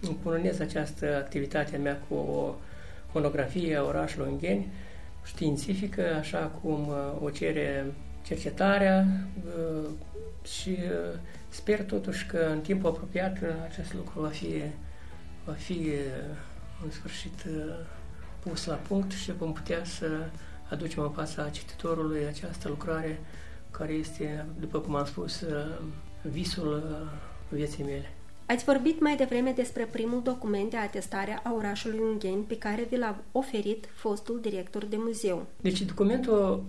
încununez 0.01 0.61
această 0.61 1.17
activitate 1.17 1.77
a 1.77 1.79
mea 1.79 2.01
cu 2.09 2.15
o 2.15 2.55
monografie 3.13 3.77
a 3.77 3.85
orașului 3.85 4.29
Ungheni, 4.31 4.67
științifică, 5.27 6.15
așa 6.19 6.39
cum 6.39 6.89
uh, 6.89 7.23
o 7.23 7.31
cere 7.31 7.95
cercetarea 8.23 9.07
uh, 9.47 9.89
și 10.45 10.69
uh, 10.69 11.19
sper 11.49 11.85
totuși 11.85 12.27
că 12.27 12.39
în 12.53 12.61
timpul 12.61 12.91
apropiat 12.91 13.39
acest 13.71 13.95
lucru 13.95 14.21
va 14.21 14.29
fi, 14.29 14.63
va 15.45 15.53
fi 15.53 15.91
în 16.85 16.91
sfârșit 16.91 17.45
pus 18.41 18.65
la 18.65 18.75
punct 18.75 19.13
și 19.13 19.33
vom 19.33 19.53
putea 19.53 19.85
să 19.85 20.07
aducem 20.71 21.03
în 21.03 21.11
fața 21.11 21.49
cititorului 21.49 22.27
această 22.27 22.69
lucrare 22.69 23.21
care 23.71 23.93
este, 23.93 24.47
după 24.61 24.79
cum 24.79 24.95
am 24.95 25.05
spus, 25.05 25.45
visul 26.23 26.83
vieții 27.49 27.85
mele. 27.85 28.16
Ați 28.49 28.65
vorbit 28.65 29.01
mai 29.01 29.17
devreme 29.17 29.53
despre 29.57 29.89
primul 29.91 30.21
document 30.23 30.71
de 30.71 30.77
atestare 30.77 31.41
a 31.43 31.53
orașului 31.55 31.99
Ungheni 31.99 32.43
pe 32.43 32.59
care 32.59 32.87
vi 32.91 32.97
l-a 32.97 33.19
oferit 33.33 33.89
fostul 33.95 34.41
director 34.41 34.85
de 34.85 34.97
muzeu. 34.99 35.47
Deci 35.61 35.83
documentul 35.83 36.65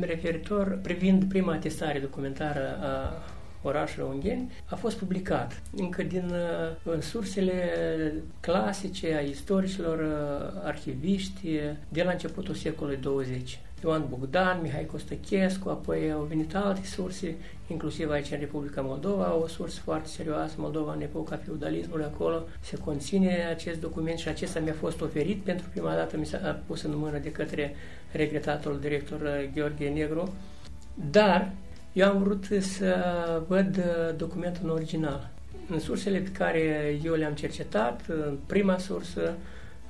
referitor 0.00 0.78
privind 0.82 1.24
prima 1.24 1.52
atestare 1.52 1.98
documentară 1.98 2.78
a 2.82 3.22
orașului 3.62 4.08
Ungheni 4.12 4.52
a 4.64 4.74
fost 4.74 4.96
publicat 4.96 5.62
încă 5.76 6.02
din 6.02 6.32
în 6.82 7.00
sursele 7.00 7.62
clasice 8.40 9.14
a 9.14 9.20
istoricilor, 9.20 10.00
arhiviști 10.64 11.60
de 11.88 12.02
la 12.02 12.10
începutul 12.10 12.54
secolului 12.54 12.98
20. 13.00 13.58
Ioan 13.84 14.06
Bogdan, 14.08 14.58
Mihai 14.62 14.86
Costăchescu, 14.86 15.68
apoi 15.68 16.12
au 16.12 16.22
venit 16.22 16.54
alte 16.54 16.86
surse, 16.86 17.34
inclusiv 17.66 18.10
aici 18.10 18.30
în 18.30 18.38
Republica 18.38 18.80
Moldova, 18.80 19.34
o 19.34 19.46
sursă 19.46 19.80
foarte 19.84 20.08
serioasă, 20.08 20.54
Moldova 20.58 20.92
în 20.92 21.00
epoca 21.00 21.40
feudalismului, 21.44 22.04
acolo 22.04 22.42
se 22.60 22.76
conține 22.76 23.46
acest 23.50 23.80
document 23.80 24.18
și 24.18 24.28
acesta 24.28 24.60
mi-a 24.60 24.74
fost 24.80 25.00
oferit 25.00 25.42
pentru 25.42 25.66
prima 25.70 25.94
dată, 25.94 26.16
mi 26.16 26.26
s-a 26.26 26.60
pus 26.66 26.82
în 26.82 26.96
mână 26.96 27.18
de 27.18 27.32
către 27.32 27.74
regretatul 28.12 28.78
director 28.80 29.20
uh, 29.20 29.50
Gheorghe 29.54 29.88
Negru, 29.88 30.34
dar 31.10 31.50
eu 31.92 32.08
am 32.08 32.22
vrut 32.22 32.44
să 32.60 32.94
văd 33.48 33.76
uh, 33.76 34.16
documentul 34.16 34.62
în 34.64 34.70
original. 34.70 35.30
În 35.68 35.78
sursele 35.78 36.18
pe 36.18 36.30
care 36.30 36.96
eu 37.04 37.14
le-am 37.14 37.34
cercetat, 37.34 38.00
în 38.08 38.36
prima 38.46 38.78
sursă, 38.78 39.34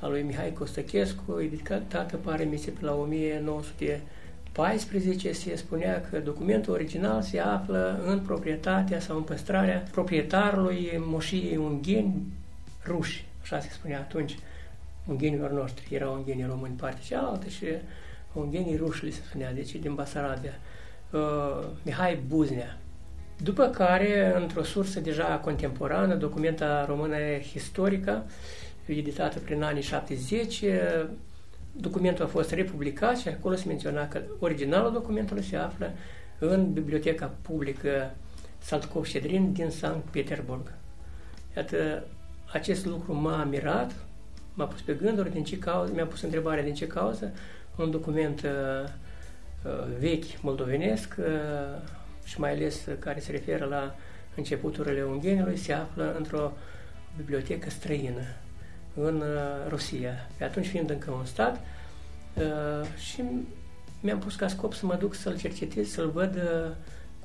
a 0.04 0.08
lui 0.08 0.22
Mihai 0.22 0.52
Costăchescu, 0.52 1.40
editată 1.40 2.16
pare 2.16 2.44
mi 2.44 2.56
se 2.56 2.70
pe 2.70 2.84
la 2.84 2.94
1914, 2.94 5.32
se 5.32 5.56
spunea 5.56 6.00
că 6.10 6.18
documentul 6.18 6.72
original 6.72 7.22
se 7.22 7.38
află 7.38 8.00
în 8.06 8.20
proprietatea 8.20 9.00
sau 9.00 9.16
în 9.16 9.22
păstrarea 9.22 9.82
proprietarului 9.90 10.90
moșiei 10.98 11.56
ungheni 11.56 12.22
ruși, 12.86 13.26
așa 13.42 13.60
se 13.60 13.68
spunea 13.72 13.98
atunci, 13.98 14.38
unghenilor 15.06 15.50
noștri, 15.50 15.94
erau 15.94 16.14
unghenii 16.14 16.46
români 16.48 16.76
partea 16.76 17.02
cealaltă 17.04 17.48
și 17.48 17.64
unghenii 18.32 18.76
ruși, 18.76 19.12
se 19.12 19.20
spunea, 19.28 19.52
deci 19.52 19.74
din 19.74 19.94
Basarabia, 19.94 20.58
uh, 21.10 21.66
Mihai 21.82 22.18
Buznea. 22.26 22.78
După 23.42 23.66
care, 23.66 24.32
într-o 24.36 24.62
sursă 24.62 25.00
deja 25.00 25.24
contemporană, 25.24 26.14
documenta 26.14 26.84
română 26.84 27.16
istorică, 27.54 28.24
editată 28.86 29.38
prin 29.38 29.62
anii 29.62 29.82
70, 29.82 30.64
documentul 31.76 32.24
a 32.24 32.28
fost 32.28 32.50
republicat 32.50 33.18
și 33.18 33.28
acolo 33.28 33.54
se 33.54 33.66
menționa 33.66 34.08
că 34.08 34.20
originalul 34.38 34.92
documentului 34.92 35.42
se 35.42 35.56
află 35.56 35.92
în 36.38 36.72
Biblioteca 36.72 37.34
Publică 37.42 38.14
Saltkov 38.58 39.04
Ședrin 39.04 39.52
din 39.52 39.70
Sankt 39.70 40.08
Petersburg. 40.10 40.72
Iată, 41.56 42.04
acest 42.52 42.86
lucru 42.86 43.14
m-a 43.14 43.44
mirat, 43.44 43.94
m-a 44.54 44.64
pus 44.64 44.80
pe 44.80 44.92
gânduri 44.92 45.32
din 45.32 45.44
ce 45.44 45.58
cauză, 45.58 45.92
mi-a 45.94 46.06
pus 46.06 46.22
întrebarea 46.22 46.62
din 46.62 46.74
ce 46.74 46.86
cauză 46.86 47.32
un 47.76 47.90
document 47.90 48.42
uh, 48.42 48.88
uh, 49.64 49.86
vechi 49.98 50.40
moldovenesc 50.40 51.14
uh, 51.18 51.24
și 52.24 52.40
mai 52.40 52.50
ales 52.50 52.88
care 52.98 53.20
se 53.20 53.30
referă 53.30 53.64
la 53.64 53.94
începuturile 54.36 55.02
unghenilor 55.02 55.56
se 55.56 55.72
află 55.72 56.14
într-o 56.16 56.52
bibliotecă 57.16 57.70
străină 57.70 58.22
în 58.94 59.16
uh, 59.16 59.68
Rusia. 59.68 60.28
Pe 60.36 60.44
atunci 60.44 60.66
fiind 60.66 60.90
încă 60.90 61.10
un 61.10 61.24
stat 61.24 61.60
uh, 62.34 62.88
și 62.98 63.22
mi-am 64.00 64.18
pus 64.18 64.34
ca 64.34 64.48
scop 64.48 64.74
să 64.74 64.86
mă 64.86 64.94
duc 64.94 65.14
să-l 65.14 65.38
cercetez, 65.38 65.88
să-l 65.88 66.10
văd 66.10 66.34
uh, 66.36 66.70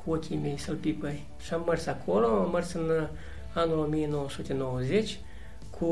cu 0.03 0.11
ochii 0.11 0.37
mei, 0.37 0.57
să-l 0.57 0.75
pipăi. 0.75 1.27
Și 1.41 1.53
am 1.53 1.63
mers 1.67 1.85
acolo, 1.85 2.27
am 2.27 2.51
mers 2.51 2.73
în 2.73 2.89
uh, 2.89 3.07
anul 3.53 3.77
1990 3.77 5.19
cu 5.79 5.87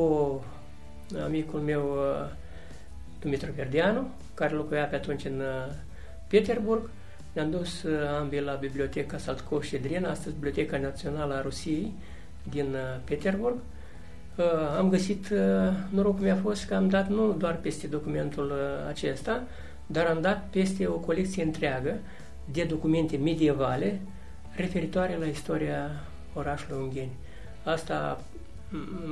amicul 1.23 1.59
meu 1.59 1.91
uh, 1.91 2.29
Dumitru 3.19 3.51
Verdeanu, 3.55 4.07
care 4.33 4.53
locuia 4.53 4.85
pe 4.85 4.95
atunci 4.95 5.25
în 5.25 5.39
uh, 5.39 5.73
Petersburg. 6.27 6.89
Ne-am 7.33 7.49
dus 7.49 7.85
ambii 8.19 8.41
la 8.41 8.53
Biblioteca 8.53 9.17
Saltkov 9.17 9.63
Ședrin, 9.63 10.05
astăzi 10.05 10.35
Biblioteca 10.35 10.77
Națională 10.77 11.33
a 11.33 11.41
Rusiei 11.41 11.93
din 12.49 12.75
Petersburg. 13.03 13.55
Am 14.77 14.89
găsit, 14.89 15.27
norocul 15.89 16.23
mi-a 16.23 16.35
fost 16.35 16.65
că 16.65 16.75
am 16.75 16.89
dat 16.89 17.09
nu 17.09 17.33
doar 17.33 17.55
peste 17.55 17.87
documentul 17.87 18.53
acesta, 18.87 19.43
dar 19.85 20.05
am 20.05 20.21
dat 20.21 20.47
peste 20.49 20.87
o 20.87 20.97
colecție 20.97 21.43
întreagă 21.43 21.97
de 22.51 22.63
documente 22.63 23.17
medievale 23.17 23.99
referitoare 24.55 25.17
la 25.17 25.25
istoria 25.25 25.89
orașului 26.33 26.81
Ungheni. 26.81 27.11
Asta 27.63 28.21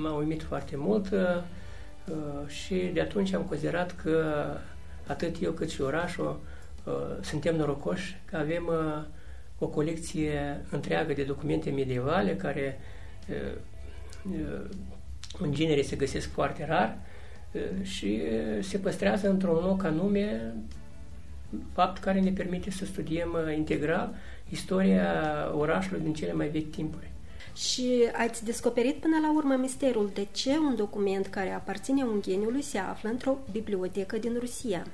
m-a 0.01 0.13
uimit 0.13 0.43
foarte 0.43 0.75
mult 0.77 1.11
uh, 1.11 1.19
uh, 2.07 2.47
și 2.47 2.75
de 2.93 3.01
atunci 3.01 3.33
am 3.33 3.41
considerat 3.41 3.95
că 4.03 4.45
atât 5.07 5.35
eu 5.41 5.51
cât 5.51 5.69
și 5.69 5.81
orașul 5.81 6.39
uh, 6.83 6.93
suntem 7.21 7.55
norocoși 7.55 8.17
că 8.25 8.37
avem 8.37 8.69
o 9.59 9.67
colecție 9.67 10.65
întreagă 10.71 11.13
de 11.13 11.23
documente 11.23 11.69
medievale 11.69 12.35
care 12.35 12.79
în 15.39 15.53
genere 15.53 15.81
se 15.81 15.95
găsesc 15.95 16.31
foarte 16.31 16.65
rar 16.65 16.97
și 17.81 18.21
se 18.59 18.77
păstrează 18.77 19.29
într-un 19.29 19.53
loc 19.53 19.83
anume 19.83 20.53
fapt 21.73 21.97
care 21.97 22.19
ne 22.19 22.31
permite 22.31 22.71
să 22.71 22.85
studiem 22.85 23.37
integral 23.55 24.15
istoria 24.49 25.11
orașului 25.57 26.01
din 26.01 26.13
cele 26.13 26.33
mai 26.33 26.47
vechi 26.47 26.71
timpuri. 26.71 27.11
Și 27.55 28.09
ați 28.27 28.45
descoperit 28.45 28.95
până 28.95 29.15
la 29.21 29.33
urmă 29.35 29.55
misterul 29.55 30.11
de 30.13 30.27
ce 30.31 30.49
un 30.49 30.75
document 30.75 31.27
care 31.27 31.49
aparține 31.49 32.03
ungheniului 32.03 32.61
se 32.61 32.77
află 32.77 33.09
într-o 33.09 33.37
bibliotecă 33.51 34.17
din 34.17 34.35
Rusia. 34.39 34.85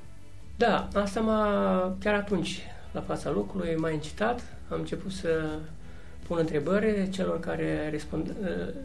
Da, 0.58 0.88
asta 0.94 1.22
m-a, 1.22 1.96
chiar 2.00 2.14
atunci, 2.14 2.60
la 2.92 3.02
fața 3.02 3.30
locului, 3.30 3.76
m-a 3.76 3.90
incitat, 3.90 4.42
am 4.70 4.80
început 4.80 5.12
să 5.12 5.60
pun 6.32 6.40
întrebări 6.40 7.10
celor 7.10 7.40
care 7.40 7.90
răspund, 7.92 8.36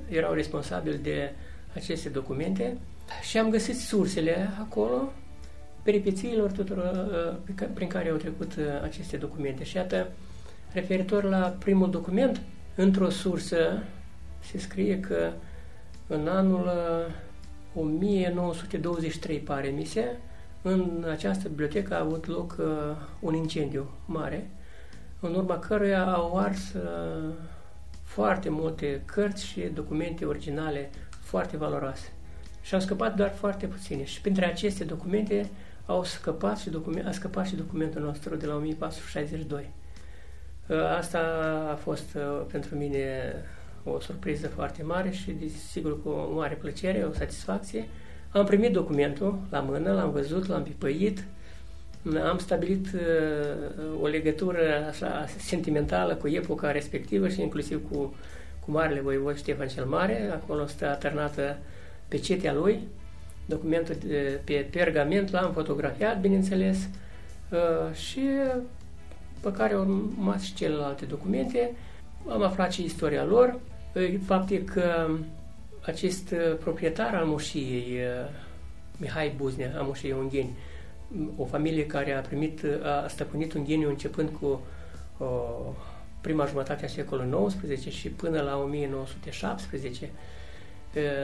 erau 0.09 0.33
responsabili 0.33 0.99
de 0.99 1.33
aceste 1.75 2.09
documente 2.09 2.79
și 3.23 3.39
am 3.39 3.51
găsit 3.51 3.77
sursele 3.77 4.49
acolo, 4.61 5.13
peripețiilor 5.83 6.51
tuturor 6.51 7.39
prin 7.75 7.89
care 7.89 8.11
au 8.11 8.17
trecut 8.17 8.53
aceste 8.83 9.17
documente. 9.17 9.65
Și 9.65 9.77
iată, 9.77 10.09
referitor 10.73 11.25
la 11.25 11.57
primul 11.59 11.91
document, 11.91 12.41
într-o 12.75 13.11
sursă 13.11 13.83
se 14.41 14.59
scrie 14.59 15.01
că 15.01 15.31
în 16.07 16.29
anul 16.29 16.71
1923, 17.75 19.39
pare 19.39 19.69
mi 19.69 19.85
se, 19.85 20.05
în 20.63 21.07
această 21.11 21.49
bibliotecă 21.49 21.95
a 21.95 22.01
avut 22.01 22.27
loc 22.27 22.57
uh, 22.59 22.67
un 23.21 23.35
incendiu 23.35 23.91
mare, 24.07 24.51
în 25.21 25.35
urma 25.35 25.59
căruia 25.59 26.13
au 26.13 26.39
ars 26.39 26.73
uh, 26.73 27.33
foarte 28.03 28.49
multe 28.49 29.03
cărți 29.05 29.47
și 29.47 29.61
documente 29.61 30.25
originale 30.25 30.91
foarte 31.21 31.57
valoroase. 31.57 32.13
Și 32.63 32.75
au 32.75 32.81
scăpat 32.81 33.17
doar 33.17 33.31
foarte 33.31 33.67
puține. 33.67 34.05
Și 34.05 34.21
printre 34.21 34.45
aceste 34.45 34.85
documente 34.85 35.51
au 35.87 36.05
scăpat 36.05 36.59
și 36.59 36.71
document, 36.71 37.07
a 37.07 37.13
scăpat 37.13 37.47
și 37.47 37.55
documentul 37.55 38.03
nostru 38.03 38.37
de 38.37 38.47
la 38.47 38.55
1462. 38.55 39.71
Uh, 40.67 40.77
asta 40.99 41.19
a 41.73 41.75
fost 41.75 42.15
uh, 42.15 42.43
pentru 42.51 42.77
mine 42.77 43.35
o 43.85 44.01
surpriză 44.01 44.49
foarte 44.49 44.83
mare 44.83 45.11
și, 45.11 45.51
sigur, 45.51 46.03
cu 46.03 46.09
o 46.09 46.35
mare 46.35 46.55
plăcere, 46.55 47.03
o 47.03 47.13
satisfacție. 47.13 47.89
Am 48.31 48.45
primit 48.45 48.73
documentul 48.73 49.39
la 49.51 49.61
mână, 49.61 49.93
l-am 49.93 50.11
văzut, 50.11 50.47
l-am 50.47 50.63
pipăit, 50.63 51.25
am 52.15 52.39
stabilit 52.39 52.87
uh, 52.95 54.03
o 54.03 54.07
legătură 54.07 54.59
așa 54.89 55.25
sentimentală 55.39 56.15
cu 56.15 56.29
epoca 56.29 56.71
respectivă 56.71 57.29
și 57.29 57.41
inclusiv 57.41 57.91
cu, 57.91 58.15
cu 58.65 58.71
marele 58.71 59.01
voivod 59.01 59.37
Ștefan 59.37 59.69
cel 59.69 59.85
Mare. 59.85 60.31
Acolo 60.33 60.67
stă 60.67 60.89
atârnată 60.89 61.59
pe 62.09 62.17
cetea 62.17 62.53
lui, 62.53 62.81
documentul 63.47 63.97
de, 64.07 64.41
pe 64.45 64.69
pergament, 64.71 65.31
l-am 65.31 65.53
fotografiat, 65.53 66.21
bineînțeles, 66.21 66.89
și 67.93 68.21
pe 69.41 69.53
care 69.53 69.75
au 69.75 69.81
urmat 69.81 70.41
și 70.41 70.55
celelalte 70.55 71.05
documente. 71.05 71.71
Am 72.29 72.43
aflat 72.43 72.73
și 72.73 72.85
istoria 72.85 73.25
lor. 73.25 73.59
Fapt 74.25 74.51
e 74.51 74.57
că 74.57 75.09
acest 75.87 76.35
proprietar 76.61 77.15
al 77.15 77.25
moșiei, 77.25 77.99
Mihai 78.97 79.35
Buznea, 79.37 79.75
a 79.79 79.83
moșiei 79.83 80.15
Ungheni, 80.19 80.57
o 81.37 81.45
familie 81.45 81.87
care 81.87 82.13
a 82.13 82.21
primit, 82.21 82.63
a 82.83 83.09
stăpânit 83.09 83.53
Ungheniu 83.53 83.89
începând 83.89 84.29
cu 84.41 84.61
o, 85.19 85.25
prima 86.21 86.47
jumătate 86.47 86.85
a 86.85 86.89
secolului 86.89 87.47
XIX 87.47 87.95
și 87.95 88.09
până 88.09 88.41
la 88.41 88.59
1917, 88.59 90.11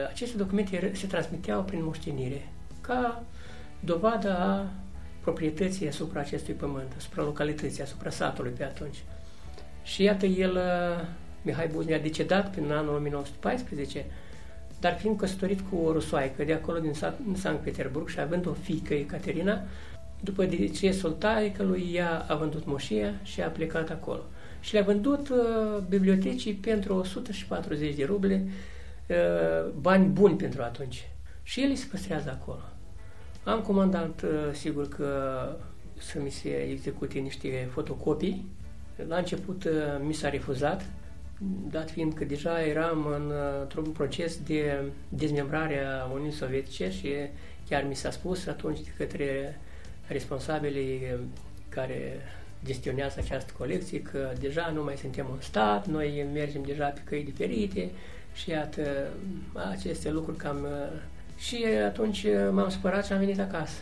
aceste 0.09 0.37
documente 0.37 0.91
se 0.93 1.07
transmiteau 1.07 1.63
prin 1.63 1.83
moștenire, 1.83 2.49
ca 2.81 3.23
dovadă 3.79 4.37
a 4.37 4.71
proprietății 5.21 5.87
asupra 5.87 6.19
acestui 6.19 6.53
pământ, 6.53 6.93
asupra 6.97 7.23
localității, 7.23 7.83
asupra 7.83 8.09
satului 8.09 8.51
pe 8.51 8.63
atunci. 8.63 9.03
Și 9.83 10.03
iată, 10.03 10.25
el, 10.25 10.55
uh, 10.55 11.07
Mihai 11.41 11.67
Buznea, 11.67 11.97
a 11.97 12.01
decedat 12.01 12.51
prin 12.51 12.71
anul 12.71 12.95
1914, 12.95 14.05
dar 14.83 14.97
fiind 14.97 15.17
căsătorit 15.17 15.59
cu 15.69 15.75
o 15.75 15.91
rusoaică 15.91 16.43
de 16.43 16.53
acolo 16.53 16.79
din 16.79 16.93
Sankt 17.33 17.63
Petersburg 17.63 18.07
și 18.07 18.19
având 18.19 18.47
o 18.47 18.53
fiică, 18.53 18.93
Ecaterina, 18.93 19.61
după 20.19 20.45
decesul 20.45 21.11
taică 21.11 21.63
lui, 21.63 21.91
ea 21.93 22.25
a 22.27 22.35
vândut 22.35 22.65
moșia 22.65 23.13
și 23.23 23.41
a 23.41 23.47
plecat 23.47 23.89
acolo. 23.89 24.21
Și 24.59 24.73
le-a 24.73 24.83
vândut 24.83 25.29
uh, 25.29 25.37
bibliotecii 25.89 26.53
pentru 26.53 26.95
140 26.95 27.95
de 27.95 28.03
ruble, 28.03 28.47
uh, 29.07 29.71
bani 29.81 30.05
buni 30.05 30.35
pentru 30.35 30.61
atunci. 30.61 31.07
Și 31.43 31.61
el 31.61 31.75
se 31.75 31.87
păstrează 31.91 32.39
acolo. 32.41 32.61
Am 33.43 33.61
comandat, 33.61 34.21
uh, 34.21 34.29
sigur 34.51 34.87
că 34.87 35.09
să 35.97 36.19
mi 36.23 36.29
se 36.29 36.49
execute 36.49 37.19
niște 37.19 37.69
fotocopii. 37.71 38.51
La 39.07 39.17
început 39.17 39.63
uh, 39.63 39.71
mi 40.01 40.13
s-a 40.13 40.29
refuzat, 40.29 40.85
dat 41.71 41.91
fiind 41.91 42.13
că 42.13 42.23
deja 42.23 42.61
eram 42.61 43.05
uh, 43.05 43.61
într-un 43.61 43.83
proces 43.83 44.39
de 44.45 44.81
dezmembrare 45.09 45.83
a 45.85 46.05
Uniunii 46.11 46.33
Sovietice 46.33 46.91
și 46.91 47.09
chiar 47.69 47.85
mi 47.87 47.95
s-a 47.95 48.11
spus 48.11 48.47
atunci 48.47 48.79
de 48.79 48.89
către 48.97 49.59
responsabilii 50.07 51.01
care 51.69 52.21
gestionează 52.65 53.19
această 53.19 53.53
colecție 53.57 54.01
că 54.01 54.31
deja 54.39 54.71
nu 54.73 54.83
mai 54.83 54.97
suntem 54.97 55.27
un 55.31 55.41
stat, 55.41 55.87
noi 55.87 56.25
mergem 56.33 56.61
deja 56.65 56.85
pe 56.85 57.01
căi 57.03 57.23
diferite 57.23 57.89
și 58.33 58.49
iată 58.49 59.07
aceste 59.71 60.11
lucruri 60.11 60.37
cam 60.37 60.67
și 61.37 61.65
atunci 61.85 62.25
m-am 62.51 62.69
supărat 62.69 63.05
și 63.05 63.13
am 63.13 63.19
venit 63.19 63.39
acasă. 63.39 63.81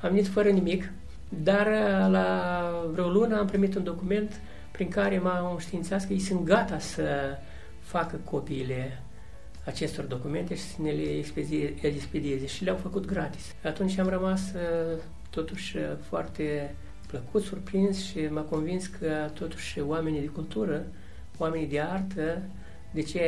Am 0.00 0.10
venit 0.10 0.26
fără 0.26 0.48
nimic, 0.48 0.90
dar 1.28 1.66
la 2.10 2.88
vreo 2.92 3.08
lună 3.08 3.38
am 3.38 3.46
primit 3.46 3.74
un 3.74 3.84
document 3.84 4.40
prin 4.72 4.88
care 4.88 5.18
m-am 5.18 5.58
științat 5.58 6.06
că 6.06 6.12
ei 6.12 6.18
sunt 6.18 6.44
gata 6.44 6.78
să 6.78 7.04
facă 7.80 8.20
copiile 8.24 9.02
acestor 9.64 10.04
documente 10.04 10.54
și 10.54 10.62
să 10.62 10.82
ne 10.82 10.90
le 10.90 11.18
expedieze 11.82 12.46
și 12.46 12.64
le-au 12.64 12.76
făcut 12.76 13.04
gratis. 13.04 13.54
Atunci 13.64 13.98
am 13.98 14.08
rămas 14.08 14.52
totuși 15.30 15.76
foarte 16.00 16.74
plăcut, 17.06 17.42
surprins 17.42 18.04
și 18.04 18.18
m-a 18.30 18.40
convins 18.40 18.86
că 18.86 19.30
totuși 19.32 19.80
oamenii 19.80 20.20
de 20.20 20.26
cultură, 20.26 20.84
oamenii 21.38 21.68
de 21.68 21.80
artă, 21.80 22.42
de 22.90 23.02
ce 23.02 23.20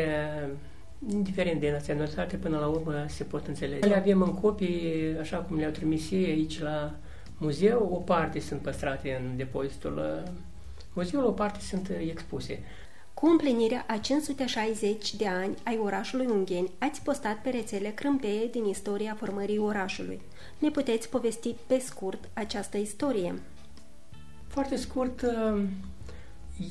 indiferent 1.09 1.61
de 1.61 1.71
naționalitate, 1.71 2.37
până 2.37 2.59
la 2.59 2.67
urmă 2.67 3.05
se 3.09 3.25
pot 3.25 3.47
înțelege. 3.47 3.87
Le 3.89 3.97
avem 3.97 4.23
în 4.23 4.35
copii, 4.35 5.17
așa 5.21 5.37
cum 5.37 5.57
le-au 5.57 5.71
trimis 5.71 6.11
ei 6.11 6.25
aici 6.25 6.61
la 6.61 6.95
muzeu, 7.39 7.89
o 7.93 7.97
parte 7.97 8.41
sunt 8.41 8.61
păstrate 8.61 9.21
în 9.23 9.37
depozitul 9.37 10.23
uh, 10.95 11.03
muzeului, 11.03 11.29
o 11.29 11.33
parte 11.33 11.61
sunt 11.61 11.91
expuse. 12.09 12.63
Cu 13.15 13.27
împlinirea 13.27 13.85
a 13.89 13.97
560 13.97 15.15
de 15.15 15.27
ani 15.27 15.55
ai 15.65 15.79
orașului 15.83 16.27
Ungheni, 16.27 16.71
ați 16.79 17.03
postat 17.03 17.37
pe 17.43 17.51
rețele 17.51 17.89
crâmpeie 17.89 18.47
din 18.47 18.65
istoria 18.65 19.17
formării 19.19 19.59
orașului. 19.59 20.21
Ne 20.59 20.71
puteți 20.71 21.09
povesti 21.09 21.55
pe 21.67 21.79
scurt 21.79 22.29
această 22.33 22.77
istorie? 22.77 23.35
Foarte 24.47 24.77
scurt, 24.77 25.23
uh, 25.23 25.63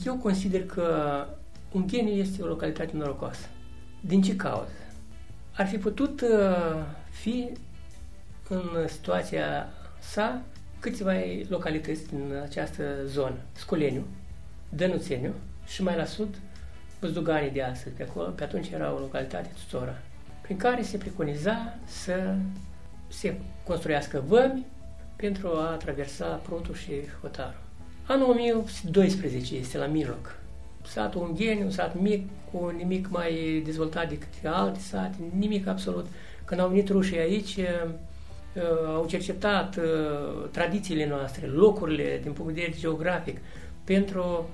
eu 0.06 0.16
consider 0.16 0.66
că 0.66 1.28
Ungheni 1.72 2.20
este 2.20 2.42
o 2.42 2.48
localitate 2.48 2.92
norocoasă. 2.96 3.48
Din 4.02 4.22
ce 4.22 4.36
cauză? 4.36 4.72
Ar 5.56 5.68
fi 5.68 5.78
putut 5.78 6.22
uh, 6.22 6.86
fi 7.10 7.50
în 8.50 8.88
situația 8.88 9.68
sa 10.00 10.42
câteva 10.84 11.12
localități 11.48 12.08
din 12.08 12.34
această 12.44 12.84
zonă. 13.06 13.36
Scoleniu, 13.52 14.04
Dănuțeniu 14.70 15.34
și 15.66 15.84
mai 15.84 15.96
la 15.96 16.06
sud 16.06 16.36
Băzduganii 17.00 17.52
de 17.52 17.62
astăzi. 17.62 17.96
Pe, 17.96 18.04
acolo, 18.04 18.28
pe 18.28 18.44
atunci 18.44 18.70
era 18.70 18.94
o 18.94 19.00
localitate 19.00 19.50
tutora, 19.66 19.98
prin 20.42 20.58
care 20.58 20.82
se 20.82 20.98
preconiza 20.98 21.78
să 21.86 22.36
se 23.08 23.38
construiască 23.64 24.24
vămi 24.28 24.66
pentru 25.16 25.48
a 25.48 25.76
traversa 25.80 26.26
Prutul 26.26 26.76
și 26.76 26.92
Hotarul. 27.22 27.62
Anul 28.08 28.30
1012 28.30 29.56
este 29.56 29.78
la 29.78 29.86
mijloc. 29.86 30.36
Satul 30.86 31.22
Ungheni, 31.22 31.62
un 31.62 31.72
sat 31.72 32.00
mic, 32.00 32.28
cu 32.52 32.74
nimic 32.78 33.10
mai 33.10 33.62
dezvoltat 33.66 34.10
decât 34.10 34.46
alte 34.46 34.80
sate, 34.80 35.16
nimic 35.38 35.68
absolut. 35.68 36.06
Când 36.46 36.60
au 36.60 36.68
venit 36.68 36.90
rușii 36.90 37.20
aici, 37.20 37.60
uh, 38.56 38.96
au 38.96 39.06
cercetat 39.06 39.76
uh, 39.76 40.50
tradițiile 40.52 41.08
noastre, 41.08 41.48
locurile 41.48 42.20
din 42.22 42.32
punct 42.32 42.54
de 42.54 42.60
vedere 42.62 42.80
geografic, 42.80 43.38
pentru 43.84 44.50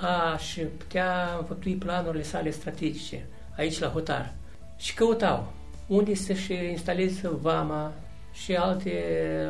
a-și 0.00 0.60
putea 0.60 1.36
înfăptui 1.38 1.74
planurile 1.74 2.22
sale 2.22 2.50
strategice 2.50 3.26
aici 3.56 3.78
la 3.78 3.88
Hotar. 3.88 4.34
Și 4.76 4.94
căutau 4.94 5.52
unde 5.86 6.14
să-și 6.14 6.52
instaleze 6.52 7.28
vama 7.28 7.92
și 8.32 8.54
alte 8.54 8.92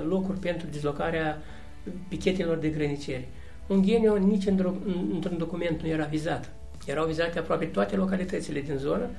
locuri 0.08 0.38
pentru 0.38 0.66
dezlocarea 0.70 1.42
pichetelor 2.08 2.56
de 2.56 2.68
grăniceri. 2.68 3.28
Ungheniu 3.66 4.16
nici 4.16 4.46
într-un 4.46 5.38
document 5.38 5.82
nu 5.82 5.88
era 5.88 6.04
vizat. 6.04 6.50
Erau 6.87 7.06
vizate 7.06 7.38
aproape 7.38 7.64
toate 7.64 7.96
localitățile 7.96 8.61
din 8.61 8.76
zonă, 8.76 9.11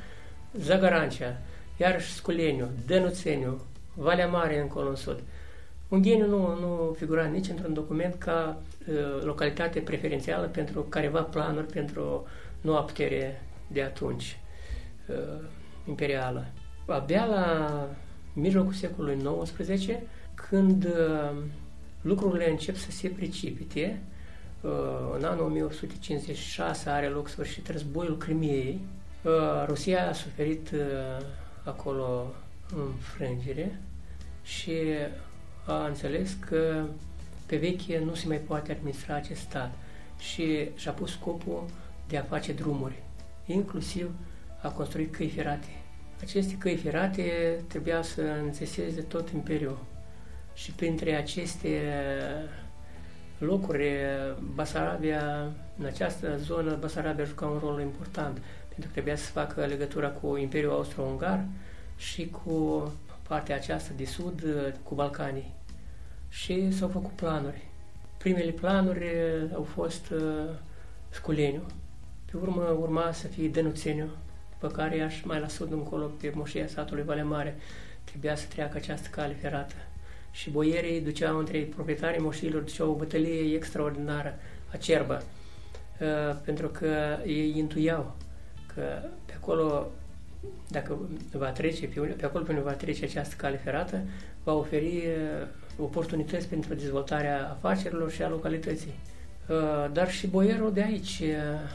Zagarancea, 0.53 1.41
iarăși 1.77 2.13
Sculeniu, 2.13 2.69
Dănuțeniu, 2.87 3.61
Valea 3.93 4.27
Mare 4.27 4.59
încolo 4.59 4.89
în 4.89 4.95
sud. 4.95 5.19
Ungheniu 5.87 6.27
nu, 6.27 6.59
nu 6.59 6.95
figura 6.97 7.25
nici 7.25 7.49
într-un 7.49 7.73
document 7.73 8.15
ca 8.15 8.61
uh, 8.87 9.23
localitate 9.23 9.79
preferențială 9.79 10.47
pentru 10.47 10.81
careva 10.81 11.21
planuri 11.21 11.65
pentru 11.65 12.27
noua 12.61 12.81
putere 12.81 13.41
de 13.67 13.81
atunci, 13.81 14.39
uh, 15.07 15.43
imperială. 15.87 16.45
Abia 16.85 17.25
la 17.25 17.87
mijlocul 18.33 18.73
secolului 18.73 19.29
XIX, 19.43 19.85
când 20.33 20.85
uh, 20.85 21.31
lucrurile 22.01 22.49
încep 22.49 22.75
să 22.75 22.91
se 22.91 23.07
precipite, 23.07 24.01
uh, 24.61 24.71
în 25.17 25.23
anul 25.23 25.45
1856 25.45 26.89
are 26.89 27.07
loc 27.07 27.27
sfârșit 27.27 27.69
războiul 27.69 28.17
Crimiei, 28.17 28.79
uh, 29.23 29.31
Rusia 29.67 30.09
a 30.09 30.13
suferit 30.13 30.71
uh, 30.73 31.25
acolo 31.63 32.33
înfrângere 32.75 33.79
și 34.43 34.73
a 35.65 35.85
înțeles 35.85 36.37
că 36.39 36.85
pe 37.45 37.57
veche 37.57 37.99
nu 37.99 38.13
se 38.13 38.27
mai 38.27 38.37
poate 38.37 38.71
administra 38.71 39.15
acest 39.15 39.39
stat 39.41 39.73
și 40.19 40.69
și-a 40.75 40.91
pus 40.91 41.11
scopul 41.11 41.63
de 42.07 42.17
a 42.17 42.23
face 42.23 42.53
drumuri, 42.53 43.03
inclusiv 43.45 44.11
a 44.61 44.67
construit 44.69 45.15
căi 45.15 45.29
ferate. 45.29 45.67
Aceste 46.21 46.57
căi 46.57 46.75
ferate 46.75 47.59
trebuia 47.67 48.01
să 48.01 48.21
înțeseze 48.21 49.01
tot 49.01 49.29
imperiul 49.29 49.77
și 50.53 50.71
printre 50.71 51.15
aceste 51.15 51.81
locuri, 53.37 53.87
Basarabia, 54.53 55.51
în 55.77 55.85
această 55.85 56.37
zonă, 56.37 56.77
Basarabia 56.79 57.23
juca 57.23 57.45
un 57.45 57.59
rol 57.59 57.81
important, 57.81 58.41
pentru 58.67 58.85
că 58.85 58.91
trebuia 58.91 59.15
să 59.15 59.31
facă 59.31 59.65
legătura 59.65 60.09
cu 60.09 60.37
Imperiul 60.37 60.71
Austro-Ungar 60.71 61.45
și 61.97 62.29
cu 62.29 62.91
partea 63.27 63.55
aceasta 63.55 63.91
de 63.95 64.05
sud 64.05 64.43
cu 64.83 64.95
Balcanii. 64.95 65.53
Și 66.29 66.71
s-au 66.71 66.87
făcut 66.87 67.11
planuri. 67.11 67.67
Primele 68.17 68.51
planuri 68.51 69.05
uh, 69.05 69.49
au 69.53 69.63
fost 69.63 70.09
uh, 70.09 70.49
Sculeniu, 71.09 71.61
pe 72.31 72.37
urmă 72.37 72.77
urma 72.79 73.11
să 73.11 73.27
fie 73.27 73.47
Dănuțeniu, 73.47 74.09
după 74.51 74.67
care 74.67 75.01
aș 75.01 75.21
mai 75.23 75.39
la 75.39 75.47
sud 75.47 75.71
încolo, 75.71 76.05
pe 76.05 76.31
moșia 76.35 76.67
satului 76.67 77.03
Valea 77.03 77.25
Mare, 77.25 77.55
trebuia 78.03 78.35
să 78.35 78.45
treacă 78.47 78.77
această 78.77 79.07
cale 79.11 79.33
ferată. 79.33 79.73
Și 80.31 80.49
boierii 80.49 81.01
duceau 81.01 81.37
între 81.37 81.59
proprietarii 81.59 82.21
moșilor, 82.21 82.61
duceau 82.61 82.89
o 82.89 82.95
bătălie 82.95 83.55
extraordinară, 83.55 84.39
acerbă, 84.71 85.23
uh, 85.99 86.35
pentru 86.45 86.67
că 86.67 87.17
ei 87.25 87.57
intuiau 87.57 88.15
că 88.73 88.81
pe 89.25 89.33
acolo 89.33 89.91
dacă 90.67 90.97
va 91.31 91.49
trece, 91.49 91.85
pe, 91.85 91.99
pe 91.99 92.25
acolo 92.25 92.43
până 92.43 92.61
va 92.61 92.71
trece 92.71 93.05
această 93.05 93.35
cale 93.37 93.57
ferată, 93.57 94.01
va 94.43 94.53
oferi 94.53 94.85
uh, 94.85 95.47
oportunități 95.77 96.47
pentru 96.47 96.73
dezvoltarea 96.73 97.49
afacerilor 97.49 98.11
și 98.11 98.21
a 98.21 98.29
localității. 98.29 98.93
Uh, 99.49 99.91
dar 99.91 100.11
și 100.11 100.27
boierul 100.27 100.73
de 100.73 100.81
aici, 100.81 101.19
uh, 101.21 101.69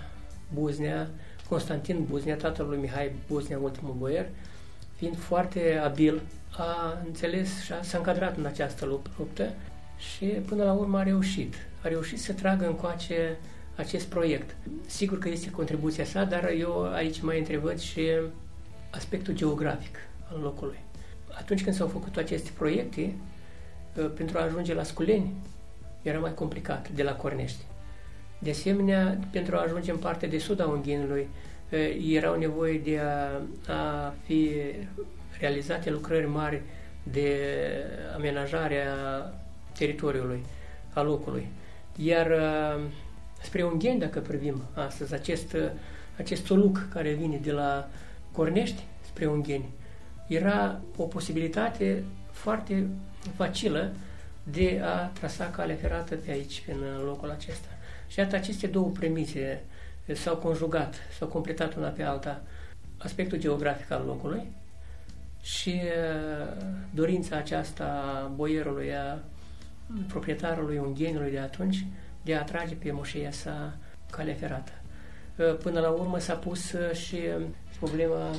Buznea, 0.55 1.09
Constantin 1.49 2.05
Buznea, 2.09 2.37
tatăl 2.37 2.67
lui 2.67 2.79
Mihai 2.79 3.13
Buznea, 3.29 3.59
ultimul 3.59 3.95
boier, 3.99 4.27
fiind 4.97 5.19
foarte 5.19 5.81
abil, 5.85 6.23
a 6.57 7.03
înțeles 7.07 7.63
și 7.63 7.73
a, 7.73 7.83
s-a 7.83 7.99
încadrat 7.99 8.37
în 8.37 8.45
această 8.45 8.85
luptă 8.85 9.53
și 9.99 10.25
până 10.25 10.65
la 10.65 10.73
urmă 10.73 10.99
a 10.99 11.03
reușit. 11.03 11.55
A 11.83 11.89
reușit 11.89 12.21
să 12.21 12.33
tragă 12.33 12.67
încoace 12.67 13.37
acest 13.77 14.07
proiect. 14.07 14.57
Sigur 14.87 15.19
că 15.19 15.29
este 15.29 15.51
contribuția 15.51 16.05
sa, 16.05 16.25
dar 16.25 16.51
eu 16.59 16.93
aici 16.93 17.21
mai 17.21 17.39
întrevăd 17.39 17.79
și 17.79 18.01
aspectul 18.91 19.35
geografic 19.35 19.99
al 20.33 20.41
locului. 20.41 20.79
Atunci 21.39 21.63
când 21.63 21.75
s-au 21.77 21.87
făcut 21.87 22.17
aceste 22.17 22.51
proiecte, 22.57 23.15
uh, 23.97 24.11
pentru 24.17 24.39
a 24.39 24.43
ajunge 24.43 24.75
la 24.75 24.83
Sculeni, 24.83 25.33
era 26.03 26.19
mai 26.19 26.35
complicat 26.35 26.89
de 26.89 27.03
la 27.03 27.13
Cornești. 27.13 27.65
De 28.39 28.51
asemenea, 28.51 29.19
pentru 29.31 29.57
a 29.57 29.63
ajunge 29.63 29.91
în 29.91 29.97
partea 29.97 30.29
de 30.29 30.39
sud 30.39 30.61
a 30.61 30.67
Unghinului, 30.67 31.29
uh, 31.71 32.13
erau 32.13 32.39
nevoie 32.39 32.79
de 32.79 32.99
a, 32.99 33.73
a 33.73 34.15
fi 34.25 34.51
realizate 35.41 35.91
lucrări 35.91 36.27
mari 36.27 36.63
de 37.03 37.39
amenajare 38.15 38.87
a 38.87 39.33
teritoriului, 39.79 40.45
a 40.93 41.03
locului. 41.03 41.49
Iar 41.97 42.27
uh, 42.27 42.85
spre 43.43 43.63
Ungheni, 43.63 43.99
dacă 43.99 44.21
privim 44.21 44.63
astăzi, 44.75 45.15
acest, 45.15 45.57
acest 46.17 46.45
soluc 46.45 46.89
care 46.93 47.13
vine 47.13 47.37
de 47.43 47.53
la 47.53 47.89
Cornești 48.39 48.83
spre 49.05 49.27
Ungheni, 49.27 49.69
era 50.27 50.81
o 50.97 51.03
posibilitate 51.03 52.03
foarte 52.31 52.87
facilă 53.37 53.93
de 54.43 54.81
a 54.85 55.07
trasa 55.07 55.51
calea 55.51 55.77
ferată 55.77 56.15
pe 56.15 56.31
aici, 56.31 56.65
în 56.69 57.05
locul 57.05 57.31
acesta. 57.31 57.69
Și 58.09 58.19
iată, 58.19 58.37
aceste 58.37 58.67
două 58.67 58.89
premise 58.89 59.63
s-au 60.15 60.37
conjugat, 60.37 60.95
s-au 61.19 61.29
completat 61.29 61.75
una 61.75 61.89
pe 61.89 62.03
alta, 62.03 62.43
aspectul 62.99 63.39
geografic 63.39 63.91
al 63.91 64.05
locului 64.07 64.47
și 65.43 65.81
dorința 66.91 67.37
aceasta 67.37 67.85
a 67.85 68.27
boierului, 68.27 68.95
a 68.95 69.19
proprietarului 70.09 70.79
unghenului 70.79 71.31
de 71.31 71.39
atunci, 71.39 71.87
de 72.23 72.35
a 72.35 72.41
atrage 72.41 72.75
pe 72.75 72.91
moșia 72.93 73.31
sa 73.31 73.77
calea 74.11 74.35
ferată. 74.35 74.73
Până 75.63 75.81
la 75.81 75.89
urmă 75.89 76.19
s-a 76.19 76.35
pus 76.35 76.75
și 76.93 77.19
problema 77.79 78.31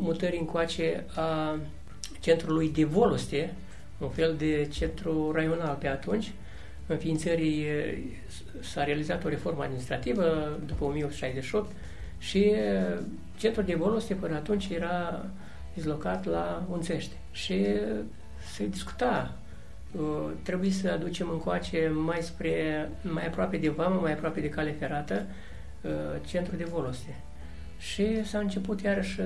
mutării 0.00 0.38
încoace 0.38 1.04
a 1.14 1.58
centrului 2.20 2.70
de 2.70 2.84
Voloste, 2.84 3.54
un 3.98 4.08
fel 4.08 4.34
de 4.38 4.68
centru 4.72 5.32
raional 5.32 5.76
pe 5.80 5.88
atunci. 5.88 6.32
Înființării 6.86 7.66
s-a 8.60 8.84
realizat 8.84 9.24
o 9.24 9.28
reformă 9.28 9.62
administrativă 9.62 10.58
după 10.66 10.84
1868 10.84 11.70
și 12.18 12.52
centrul 13.36 13.64
de 13.64 13.74
Voloste 13.74 14.14
până 14.14 14.34
atunci 14.34 14.68
era 14.68 15.24
dislocat 15.74 16.24
la 16.24 16.66
Unțește. 16.70 17.14
Și 17.30 17.66
se 18.54 18.66
discuta 18.66 19.36
trebuie 20.42 20.70
să 20.70 20.90
aducem 20.90 21.30
încoace 21.30 21.92
mai 21.94 22.18
spre, 22.20 22.88
mai 23.02 23.26
aproape 23.26 23.56
de 23.56 23.68
vamă, 23.68 24.00
mai 24.00 24.12
aproape 24.12 24.40
de 24.40 24.48
cale 24.48 24.72
ferată, 24.78 25.26
centrul 26.26 26.58
de 26.58 26.64
Voloste 26.64 27.16
și 27.92 28.24
s-a 28.24 28.38
început 28.38 28.80
iarăși 28.80 29.20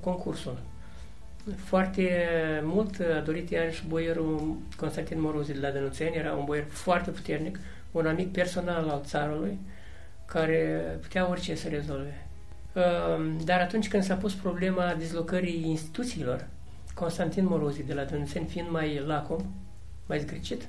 concursul. 0.00 0.58
Foarte 1.56 2.10
mult 2.62 3.00
a 3.16 3.20
dorit 3.20 3.50
iarăși 3.50 3.84
boierul 3.88 4.56
Constantin 4.76 5.20
Morozi 5.20 5.52
de 5.52 5.58
la 5.60 5.70
Dănuțeni, 5.70 6.16
era 6.16 6.32
un 6.32 6.44
boier 6.44 6.64
foarte 6.68 7.10
puternic, 7.10 7.58
un 7.92 8.06
amic 8.06 8.32
personal 8.32 8.88
al 8.88 9.02
țarului, 9.04 9.58
care 10.26 10.58
putea 11.00 11.28
orice 11.28 11.54
să 11.54 11.68
rezolve. 11.68 12.26
Dar 13.44 13.60
atunci 13.60 13.88
când 13.88 14.02
s-a 14.02 14.14
pus 14.14 14.34
problema 14.34 14.94
dezlocării 14.98 15.64
instituțiilor, 15.68 16.46
Constantin 16.94 17.44
Morozi 17.44 17.82
de 17.82 17.94
la 17.94 18.04
Dănuțeni 18.04 18.46
fiind 18.46 18.68
mai 18.70 19.02
lacom, 19.06 19.40
mai 20.06 20.18
zgârcit, 20.18 20.68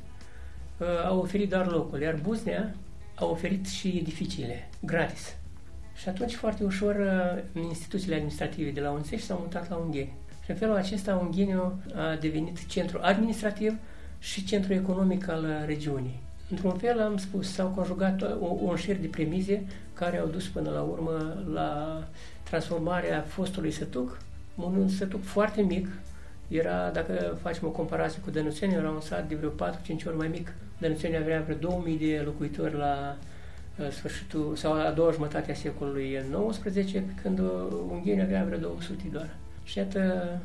a 1.05 1.13
oferit 1.13 1.49
doar 1.49 1.71
locul, 1.71 2.01
iar 2.01 2.15
Buznea 2.15 2.75
a 3.15 3.25
oferit 3.25 3.67
și 3.67 3.87
edificiile, 3.87 4.69
gratis. 4.79 5.35
Și 6.01 6.09
atunci 6.09 6.35
foarte 6.35 6.63
ușor 6.63 6.95
instituțiile 7.53 8.15
administrative 8.15 8.71
de 8.71 8.81
la 8.81 8.91
Unțești 8.91 9.25
s-au 9.25 9.39
mutat 9.41 9.69
la 9.69 9.75
Ungheni. 9.75 10.13
Și 10.43 10.49
în 10.49 10.55
felul 10.55 10.75
acesta 10.75 11.15
Ungheniu 11.15 11.81
a 11.95 12.15
devenit 12.19 12.65
centru 12.65 12.99
administrativ 13.01 13.73
și 14.19 14.45
centru 14.45 14.73
economic 14.73 15.27
al 15.27 15.63
regiunii. 15.65 16.19
Într-un 16.49 16.77
fel, 16.77 17.01
am 17.01 17.17
spus, 17.17 17.53
s-au 17.53 17.67
conjugat 17.67 18.21
un 18.39 18.75
șir 18.75 18.95
de 18.95 19.07
premize 19.07 19.65
care 19.93 20.17
au 20.17 20.27
dus 20.27 20.47
până 20.47 20.69
la 20.69 20.81
urmă 20.81 21.43
la 21.53 22.03
transformarea 22.43 23.21
fostului 23.21 23.71
sătuc, 23.71 24.17
un 24.55 24.87
sătuc 24.87 25.23
foarte 25.23 25.61
mic, 25.61 25.87
era, 26.47 26.89
dacă 26.89 27.37
facem 27.41 27.67
o 27.67 27.71
comparație 27.71 28.21
cu 28.21 28.29
Dănuțeni, 28.29 28.73
era 28.73 28.89
un 28.89 29.01
sat 29.01 29.27
de 29.27 29.35
vreo 29.35 29.49
4-5 29.49 30.05
ori 30.07 30.17
mai 30.17 30.27
mic. 30.27 30.53
Dănuțeni 30.77 31.17
avea 31.17 31.41
vreo 31.41 31.55
2000 31.55 31.97
de 31.97 32.21
locuitori 32.25 32.73
la 32.73 33.17
uh, 33.17 33.37
sfârșitul 33.91 34.55
sau 34.55 34.73
a 34.73 34.91
doua 34.91 35.11
jumătate 35.11 35.51
a 35.51 35.55
secolului 35.55 36.19
XIX, 36.49 36.91
când 37.21 37.39
Ungheni 37.89 38.21
avea 38.21 38.43
vreo 38.43 38.57
200 38.57 39.03
doar. 39.11 39.35
Și 39.63 39.77
iată 39.77 40.39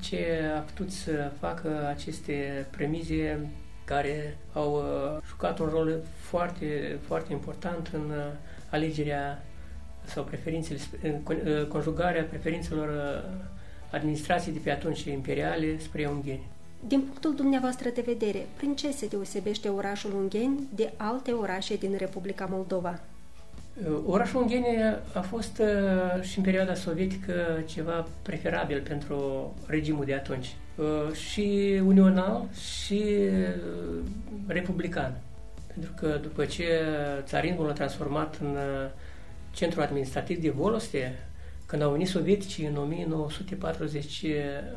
ce 0.00 0.40
a 0.56 0.58
putut 0.58 0.90
să 0.90 1.30
facă 1.40 1.86
aceste 1.88 2.66
premize 2.70 3.48
care 3.84 4.36
au 4.52 4.74
uh, 4.74 5.22
jucat 5.26 5.58
un 5.58 5.66
rol 5.66 5.98
foarte, 6.16 6.98
foarte 7.06 7.32
important 7.32 7.90
în 7.92 8.10
uh, 8.10 8.32
alegerea 8.70 9.44
sau 10.04 10.24
preferințele, 10.24 10.78
în 11.02 11.20
uh, 11.26 11.66
conjugarea 11.66 12.22
preferințelor 12.22 13.22
administrației 13.90 14.54
de 14.54 14.60
pe 14.64 14.70
atunci 14.70 15.04
imperiale 15.04 15.78
spre 15.78 16.06
ungheni. 16.06 16.46
Din 16.86 17.00
punctul 17.00 17.34
dumneavoastră 17.34 17.88
de 17.94 18.02
vedere, 18.06 18.46
prin 18.56 18.76
ce 18.76 18.90
se 18.90 19.06
deosebește 19.06 19.68
orașul 19.68 20.14
Ungheni 20.14 20.68
de 20.74 20.92
alte 20.96 21.30
orașe 21.30 21.76
din 21.76 21.94
Republica 21.98 22.48
Moldova? 22.50 23.00
Orașul 24.06 24.40
Ungheni 24.40 24.66
a 25.12 25.20
fost 25.20 25.62
și 26.20 26.38
în 26.38 26.44
perioada 26.44 26.74
sovietică 26.74 27.62
ceva 27.66 28.06
preferabil 28.22 28.80
pentru 28.80 29.54
regimul 29.66 30.04
de 30.04 30.14
atunci. 30.14 30.56
Uh, 30.76 31.12
și 31.12 31.80
unional 31.86 32.44
și 32.54 33.02
uh, 33.02 34.04
republican. 34.46 35.20
Pentru 35.66 35.90
că 35.96 36.18
după 36.22 36.44
ce 36.44 36.64
țarinul 37.22 37.68
a 37.68 37.72
transformat 37.72 38.38
în 38.40 38.46
uh, 38.46 38.90
centru 39.54 39.80
administrativ 39.80 40.40
de 40.40 40.50
Voloste, 40.50 41.25
când 41.66 41.82
au 41.82 41.90
venit 41.90 42.08
sovieticii 42.08 42.66
în 42.66 42.76
1940, 42.76 44.24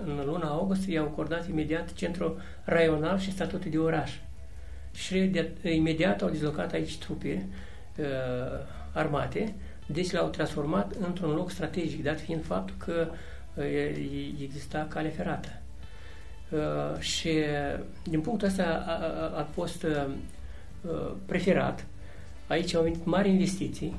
în 0.06 0.22
luna 0.26 0.48
august, 0.48 0.88
i-au 0.88 1.06
acordat 1.06 1.48
imediat 1.48 1.94
centru 1.94 2.38
raional 2.64 3.20
și 3.20 3.32
statutul 3.32 3.72
de 3.72 3.78
oraș. 3.78 4.12
Și 4.94 5.20
de, 5.20 5.52
imediat 5.64 6.22
au 6.22 6.30
dizlocat 6.30 6.72
aici 6.72 6.98
trupe 6.98 7.46
uh, 7.98 8.06
armate, 8.94 9.56
deci 9.86 10.12
l-au 10.12 10.28
transformat 10.28 10.94
într-un 11.00 11.36
loc 11.36 11.52
strategic, 11.52 12.04
dat 12.04 12.20
fiind 12.20 12.46
faptul 12.46 12.76
că 12.78 13.08
uh, 13.54 13.66
exista 14.42 14.88
cale 14.90 15.10
ferată. 15.10 15.50
Uh, 16.50 17.00
și 17.00 17.30
din 18.04 18.22
punctul 18.22 18.48
ăsta 18.48 18.64
a, 18.88 18.92
a, 18.92 19.40
a 19.40 19.48
fost 19.54 19.84
uh, 19.84 20.06
uh, 20.82 21.12
preferat. 21.26 21.86
Aici 22.48 22.74
au 22.74 22.84
venit 22.84 23.06
mari 23.06 23.30
investiții. 23.30 23.96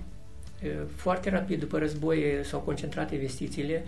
Foarte 0.95 1.31
rapid 1.31 1.61
după 1.61 1.79
război 1.79 2.25
s-au 2.43 2.61
concentrat 2.61 3.13
investițiile. 3.13 3.85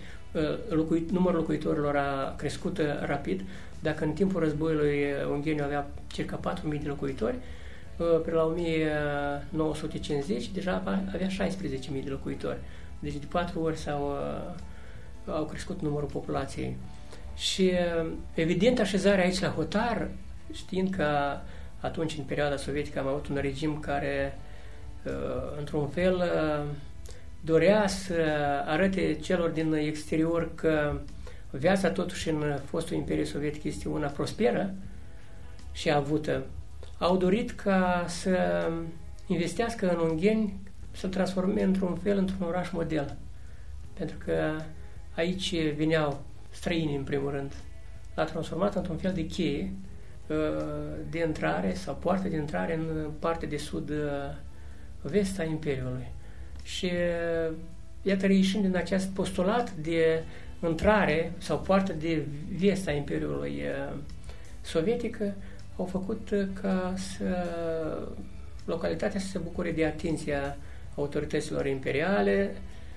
Locui, 0.69 1.05
numărul 1.11 1.39
locuitorilor 1.39 1.95
a 1.95 2.35
crescut 2.37 2.79
rapid. 3.05 3.41
Dacă 3.79 4.03
în 4.03 4.11
timpul 4.11 4.39
războiului 4.39 5.03
Ungheniu 5.31 5.63
avea 5.63 5.87
circa 6.07 6.39
4.000 6.73 6.81
de 6.81 6.87
locuitori, 6.87 7.35
pe 8.25 8.31
la 8.31 8.43
1950 8.43 10.49
deja 10.49 11.01
avea 11.13 11.27
16.000 11.27 11.33
de 12.03 12.09
locuitori. 12.09 12.57
Deci 12.99 13.13
de 13.13 13.25
patru 13.29 13.61
ori 13.61 13.77
s-au 13.77 14.17
au 15.25 15.45
crescut 15.45 15.81
numărul 15.81 16.07
populației. 16.07 16.77
Și 17.35 17.71
evident 18.33 18.79
așezarea 18.79 19.23
aici 19.23 19.39
la 19.39 19.47
hotar, 19.47 20.09
știind 20.51 20.95
că 20.95 21.07
atunci 21.79 22.17
în 22.17 22.23
perioada 22.23 22.57
sovietică 22.57 22.99
am 22.99 23.07
avut 23.07 23.27
un 23.27 23.37
regim 23.41 23.79
care 23.79 24.39
într-un 25.57 25.87
fel 25.87 26.23
dorea 27.41 27.87
să 27.87 28.15
arate 28.65 29.17
celor 29.21 29.49
din 29.49 29.73
exterior 29.73 30.55
că 30.55 30.99
viața 31.49 31.89
totuși 31.89 32.29
în 32.29 32.59
fostul 32.65 32.95
Imperiu 32.95 33.23
Sovietic 33.23 33.63
este 33.63 33.89
una 33.89 34.07
prosperă 34.07 34.73
și 35.71 35.91
avută, 35.91 36.43
au 36.97 37.17
dorit 37.17 37.51
ca 37.51 38.05
să 38.07 38.67
investească 39.27 39.89
în 39.89 40.09
Ungheni, 40.09 40.53
să-l 40.91 41.09
transforme 41.09 41.63
într-un 41.63 41.95
fel 41.95 42.17
într-un 42.17 42.47
oraș 42.47 42.71
model. 42.71 43.15
Pentru 43.93 44.17
că 44.25 44.51
aici 45.15 45.73
veneau 45.75 46.21
străini 46.49 46.95
în 46.95 47.03
primul 47.03 47.31
rând. 47.31 47.51
L-a 48.15 48.23
transformat 48.23 48.75
într-un 48.75 48.97
fel 48.97 49.13
de 49.13 49.25
cheie 49.25 49.73
uh, 50.27 50.37
de 51.09 51.23
intrare 51.25 51.73
sau 51.73 51.95
poartă 51.95 52.27
de 52.27 52.35
intrare 52.35 52.75
în 52.75 53.09
partea 53.19 53.47
de 53.47 53.57
sud-vest 53.57 54.42
uh, 55.03 55.25
a 55.37 55.43
Imperiului. 55.43 56.07
Și 56.63 56.85
uh, 56.85 57.55
iată, 58.01 58.25
reieșind 58.25 58.63
din 58.63 58.75
acest 58.75 59.07
postulat 59.07 59.71
de 59.71 60.23
intrare 60.67 61.31
sau 61.37 61.59
poartă 61.59 61.93
de 61.93 62.25
vest 62.57 62.87
a 62.87 62.91
Imperiului 62.91 63.61
Sovietică, 64.61 65.33
au 65.77 65.85
făcut 65.85 66.29
ca 66.61 66.93
să 66.95 67.47
localitatea 68.65 69.19
să 69.19 69.27
se 69.27 69.37
bucure 69.37 69.71
de 69.71 69.85
atenția 69.85 70.57
autorităților 70.95 71.65
imperiale, 71.65 72.55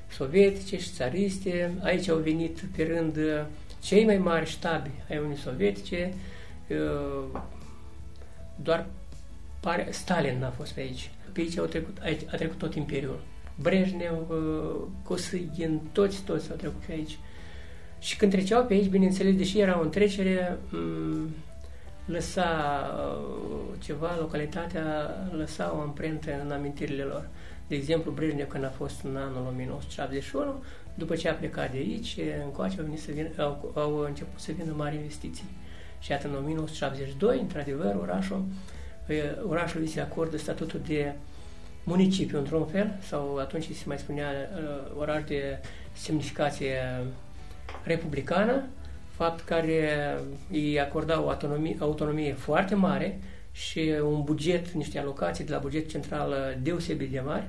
sovietice 0.08 0.78
și 0.78 0.90
țariste. 0.90 1.72
Aici 1.82 2.08
au 2.08 2.18
venit 2.18 2.60
pe 2.76 2.82
rând 2.82 3.18
cei 3.82 4.04
mai 4.04 4.18
mari 4.18 4.46
ștabi 4.46 4.90
ai 5.10 5.16
Uniunii 5.16 5.38
Sovietice, 5.38 6.12
uh, 6.68 7.40
doar 8.62 8.86
pare, 9.60 9.86
Stalin 9.90 10.38
n-a 10.38 10.50
fost 10.50 10.72
pe 10.72 10.80
aici. 10.80 11.10
Pe 11.32 11.40
aici, 11.40 11.58
au 11.58 11.64
trecut, 11.64 11.96
aici 12.02 12.20
a 12.32 12.36
trecut 12.36 12.58
tot 12.58 12.74
Imperiul. 12.74 13.20
Brejnev, 13.54 14.30
uh, 14.30 14.82
Kosygin, 15.02 15.80
toți, 15.92 16.22
toți 16.22 16.50
au 16.50 16.56
trecut 16.56 16.80
pe 16.86 16.92
aici. 16.92 17.18
Și 17.98 18.16
când 18.16 18.32
treceau 18.32 18.64
pe 18.64 18.72
aici, 18.72 18.88
bineînțeles, 18.88 19.36
deși 19.36 19.60
era 19.60 19.78
o 19.78 19.82
întrecere, 19.82 20.58
mm, 20.70 21.28
lăsa 22.04 22.48
uh, 22.98 23.78
ceva, 23.78 24.16
localitatea 24.18 24.84
lăsa 25.30 25.74
o 25.76 25.80
amprentă 25.80 26.30
în 26.44 26.50
amintirile 26.50 27.02
lor. 27.02 27.28
De 27.66 27.74
exemplu, 27.74 28.10
Brejnev, 28.10 28.48
când 28.48 28.64
a 28.64 28.68
fost 28.68 29.02
în 29.04 29.16
anul 29.16 29.46
1971, 29.46 30.62
după 30.94 31.14
ce 31.14 31.28
a 31.28 31.34
plecat 31.34 31.70
de 31.70 31.76
aici, 31.76 32.16
încoace 32.44 32.78
au, 32.78 32.84
venit 32.84 33.00
să 33.00 33.10
vină, 33.12 33.28
au, 33.38 33.72
au 33.74 33.98
început 33.98 34.40
să 34.40 34.52
vină 34.52 34.72
mari 34.76 34.96
investiții. 34.96 35.48
Și 35.98 36.10
iată, 36.10 36.28
în 36.28 36.34
1972, 36.34 37.38
într-adevăr, 37.40 37.96
orașul, 38.00 38.44
orașul 39.48 39.80
îi 39.80 39.86
se 39.86 40.00
acordă 40.00 40.36
statutul 40.36 40.80
de 40.86 41.12
municipiu, 41.84 42.38
într-un 42.38 42.66
fel, 42.66 42.98
sau 43.00 43.36
atunci 43.36 43.64
se 43.64 43.82
mai 43.86 43.98
spunea 43.98 44.28
uh, 44.28 44.98
oraș 44.98 45.24
de 45.24 45.58
semnificație 45.92 46.76
republicană, 47.82 48.64
fapt 49.10 49.44
care 49.44 50.14
îi 50.50 50.80
acorda 50.80 51.22
o 51.22 51.28
autonomie, 51.28 51.76
autonomie 51.78 52.32
foarte 52.32 52.74
mare 52.74 53.18
și 53.52 53.94
un 54.02 54.22
buget, 54.22 54.70
niște 54.70 54.98
alocații 54.98 55.44
de 55.44 55.52
la 55.52 55.58
buget 55.58 55.88
central 55.88 56.58
deosebit 56.62 57.10
de 57.10 57.20
mari, 57.20 57.46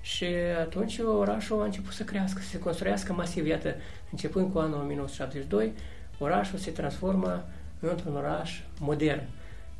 și 0.00 0.24
atunci 0.60 0.98
orașul 0.98 1.60
a 1.60 1.64
început 1.64 1.92
să 1.92 2.02
crească, 2.02 2.40
să 2.42 2.48
se 2.48 2.58
construiască 2.58 3.12
masiv. 3.12 3.46
Iată, 3.46 3.74
începând 4.10 4.52
cu 4.52 4.58
anul 4.58 4.78
1972, 4.78 5.72
orașul 6.18 6.58
se 6.58 6.70
transformă 6.70 7.44
într-un 7.80 8.16
oraș 8.16 8.60
modern. 8.80 9.22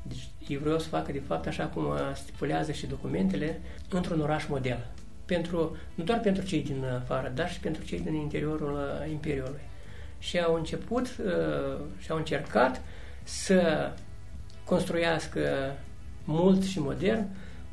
Deci 0.08 0.28
ei 0.48 0.56
vreau 0.56 0.78
să 0.78 0.88
facă, 0.88 1.12
de 1.12 1.22
fapt, 1.26 1.46
așa 1.46 1.64
cum 1.64 1.84
stipulează 2.14 2.72
și 2.72 2.86
documentele, 2.86 3.60
într-un 3.90 4.20
oraș 4.20 4.46
model. 4.46 4.86
Pentru, 5.24 5.76
nu 5.94 6.04
doar 6.04 6.20
pentru 6.20 6.44
cei 6.44 6.62
din 6.62 6.84
afară, 7.02 7.32
dar 7.34 7.50
și 7.50 7.60
pentru 7.60 7.84
cei 7.84 8.00
din 8.00 8.14
interiorul 8.14 8.72
uh, 8.72 9.10
Imperiului. 9.10 9.60
Și 10.18 10.40
au 10.40 10.54
început 10.54 11.06
uh, 11.06 11.80
și 11.98 12.10
au 12.10 12.16
încercat 12.16 12.82
să 13.22 13.90
construiască 14.64 15.72
mult 16.24 16.64
și 16.64 16.80
modern 16.80 17.26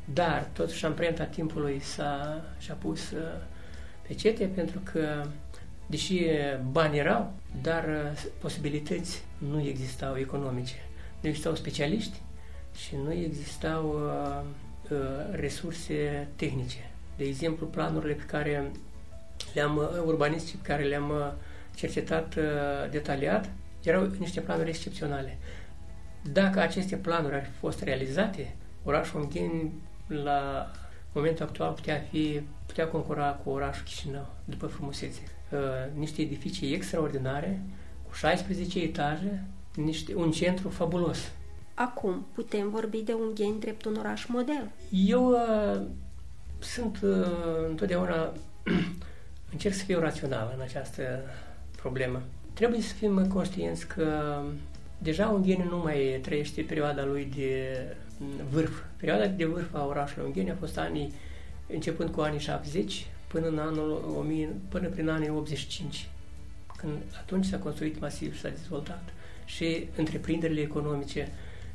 dar 0.04 0.48
totuși 0.52 0.84
amprenta 0.84 1.24
timpului 1.24 1.80
s-a, 1.80 2.44
și-a 2.58 2.74
pus 2.74 3.10
uh, 3.10 3.18
pecete 4.06 4.44
pentru 4.44 4.80
că, 4.92 5.24
deși 5.86 6.22
bani 6.70 6.98
erau, 6.98 7.32
dar 7.62 8.12
posibilități 8.40 9.22
nu 9.38 9.60
existau 9.60 10.16
economice. 10.16 10.74
Nu 11.20 11.28
existau 11.28 11.54
specialiști 11.54 12.20
și 12.74 12.96
nu 13.04 13.12
existau 13.12 13.88
uh, 13.88 14.44
uh, 14.90 14.98
resurse 15.30 16.28
tehnice. 16.36 16.90
De 17.16 17.24
exemplu, 17.24 17.66
planurile 17.66 18.12
pe 18.12 18.22
care 18.22 18.70
le-am, 19.54 19.76
uh, 19.76 20.02
urbanistice 20.04 20.56
pe 20.56 20.68
care 20.68 20.82
le-am 20.82 21.10
uh, 21.10 21.32
cercetat 21.74 22.34
uh, 22.34 22.90
detaliat, 22.90 23.50
erau 23.82 24.10
niște 24.18 24.40
planuri 24.40 24.68
excepționale. 24.68 25.38
Dacă 26.32 26.60
aceste 26.60 26.96
planuri 26.96 27.34
ar 27.34 27.44
fi 27.44 27.50
fost 27.58 27.82
realizate, 27.82 28.54
orașul 28.84 29.20
Ungheni 29.20 29.72
la 30.06 30.70
momentul 31.12 31.44
actual 31.44 31.72
putea 31.72 32.04
fi 32.10 32.40
putea 32.66 32.88
concura 32.88 33.30
cu 33.30 33.50
orașul 33.50 33.84
Chișinău 33.84 34.26
după 34.44 34.66
frumusețe. 34.66 35.20
Uh, 35.50 35.58
niște 35.98 36.22
edificii 36.22 36.74
extraordinare, 36.74 37.60
cu 38.08 38.14
16 38.14 38.82
etaje, 38.82 39.44
niște, 39.74 40.14
un 40.14 40.30
centru 40.30 40.68
fabulos. 40.68 41.32
Acum, 41.74 42.26
putem 42.34 42.70
vorbi 42.70 42.98
de 42.98 43.12
Ungheni 43.12 43.60
drept 43.60 43.84
un 43.84 43.96
oraș 43.98 44.26
model? 44.26 44.70
Eu 44.90 45.30
uh, 45.30 45.80
sunt 46.58 47.00
uh, 47.02 47.26
întotdeauna 47.68 48.32
încerc 49.52 49.74
să 49.74 49.84
fiu 49.84 50.00
rațional 50.00 50.52
în 50.56 50.62
această 50.62 51.02
problemă. 51.76 52.22
Trebuie 52.52 52.80
să 52.80 52.94
fim 52.94 53.26
conștienți 53.26 53.86
că 53.86 54.40
deja 54.98 55.28
Ungheni 55.28 55.66
nu 55.68 55.78
mai 55.78 56.18
trăiește 56.22 56.62
perioada 56.62 57.04
lui 57.04 57.32
de 57.36 57.78
vârf. 58.50 58.82
Perioada 58.96 59.26
de 59.26 59.44
vârf 59.44 59.74
a 59.74 59.86
orașului 59.86 60.26
Ungheni 60.26 60.50
a 60.50 60.56
fost 60.58 60.78
anii, 60.78 61.12
începând 61.72 62.10
cu 62.10 62.20
anii 62.20 62.38
70 62.38 63.06
până, 63.26 63.46
în 63.46 63.58
anul 63.58 64.14
1000, 64.18 64.48
până 64.68 64.88
prin 64.88 65.08
anii 65.08 65.30
85, 65.30 66.08
când 66.76 66.92
atunci 67.18 67.44
s-a 67.44 67.58
construit 67.58 68.00
masiv 68.00 68.34
și 68.34 68.40
s-a 68.40 68.48
dezvoltat 68.48 69.02
și 69.44 69.88
întreprinderile 69.96 70.60
economice 70.60 71.28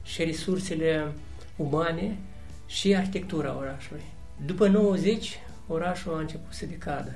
și 0.09 0.23
resursele 0.23 1.11
umane 1.55 2.17
și 2.65 2.95
arhitectura 2.95 3.57
orașului. 3.57 4.03
După 4.45 4.67
90, 4.67 5.39
orașul 5.67 6.13
a 6.13 6.19
început 6.19 6.53
să 6.53 6.65
decadă, 6.65 7.13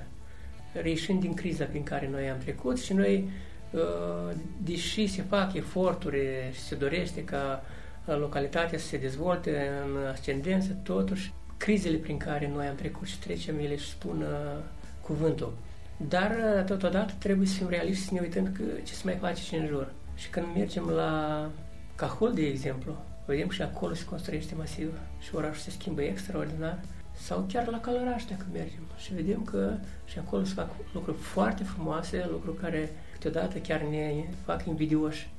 reieșind 0.74 1.20
din 1.20 1.34
criza 1.34 1.66
prin 1.66 1.84
care 1.84 2.10
noi 2.12 2.30
am 2.30 2.38
trecut 2.38 2.80
și 2.80 2.94
noi, 2.94 3.30
uh, 3.72 4.36
deși 4.64 5.08
se 5.08 5.22
fac 5.22 5.54
eforturi 5.54 6.20
și 6.54 6.60
se 6.60 6.76
dorește 6.76 7.24
ca 7.24 7.64
localitatea 8.06 8.78
să 8.78 8.86
se 8.86 8.98
dezvolte 8.98 9.70
în 9.86 10.06
ascendență, 10.12 10.78
totuși 10.84 11.34
crizele 11.58 11.98
prin 11.98 12.18
care 12.18 12.52
noi 12.54 12.66
am 12.66 12.76
trecut 12.76 13.08
și 13.08 13.20
trecem, 13.20 13.60
ele 13.60 13.74
își 13.74 13.90
spun 13.90 14.22
uh, 14.22 14.64
cuvântul. 15.02 15.54
Dar, 15.98 16.32
uh, 16.32 16.64
totodată, 16.66 17.14
trebuie 17.20 17.48
să 17.48 17.54
fim 17.54 17.70
realiști 17.70 18.02
și 18.02 18.08
să 18.08 18.14
ne 18.14 18.20
uităm 18.20 18.52
că 18.52 18.64
ce 18.84 18.94
se 18.94 19.02
mai 19.06 19.16
face 19.16 19.42
și 19.42 19.56
în 19.56 19.68
jur. 19.68 19.92
Și 20.16 20.30
când 20.30 20.46
mergem 20.56 20.84
la 20.84 21.50
Cahul, 21.96 22.34
de 22.34 22.46
exemplu, 22.46 22.96
vedem 23.26 23.50
și 23.50 23.62
acolo 23.62 23.94
se 23.94 24.06
construiește 24.06 24.56
masiv 24.56 25.00
și 25.20 25.36
orașul 25.36 25.62
se 25.62 25.70
schimbă 25.70 26.02
extraordinar. 26.02 26.80
Sau 27.16 27.46
chiar 27.48 27.68
la 27.68 27.80
Călăraș, 27.80 28.24
dacă 28.26 28.46
mergem 28.52 28.82
și 28.98 29.14
vedem 29.14 29.44
că 29.44 29.74
și 30.06 30.20
acolo 30.20 30.44
se 30.44 30.54
fac 30.54 30.70
lucruri 30.94 31.18
foarte 31.18 31.64
frumoase, 31.64 32.28
lucruri 32.32 32.58
care 32.58 32.90
câteodată 33.14 33.58
chiar 33.58 33.82
ne 33.82 34.24
fac 34.46 34.66
invidioși. 34.66 35.30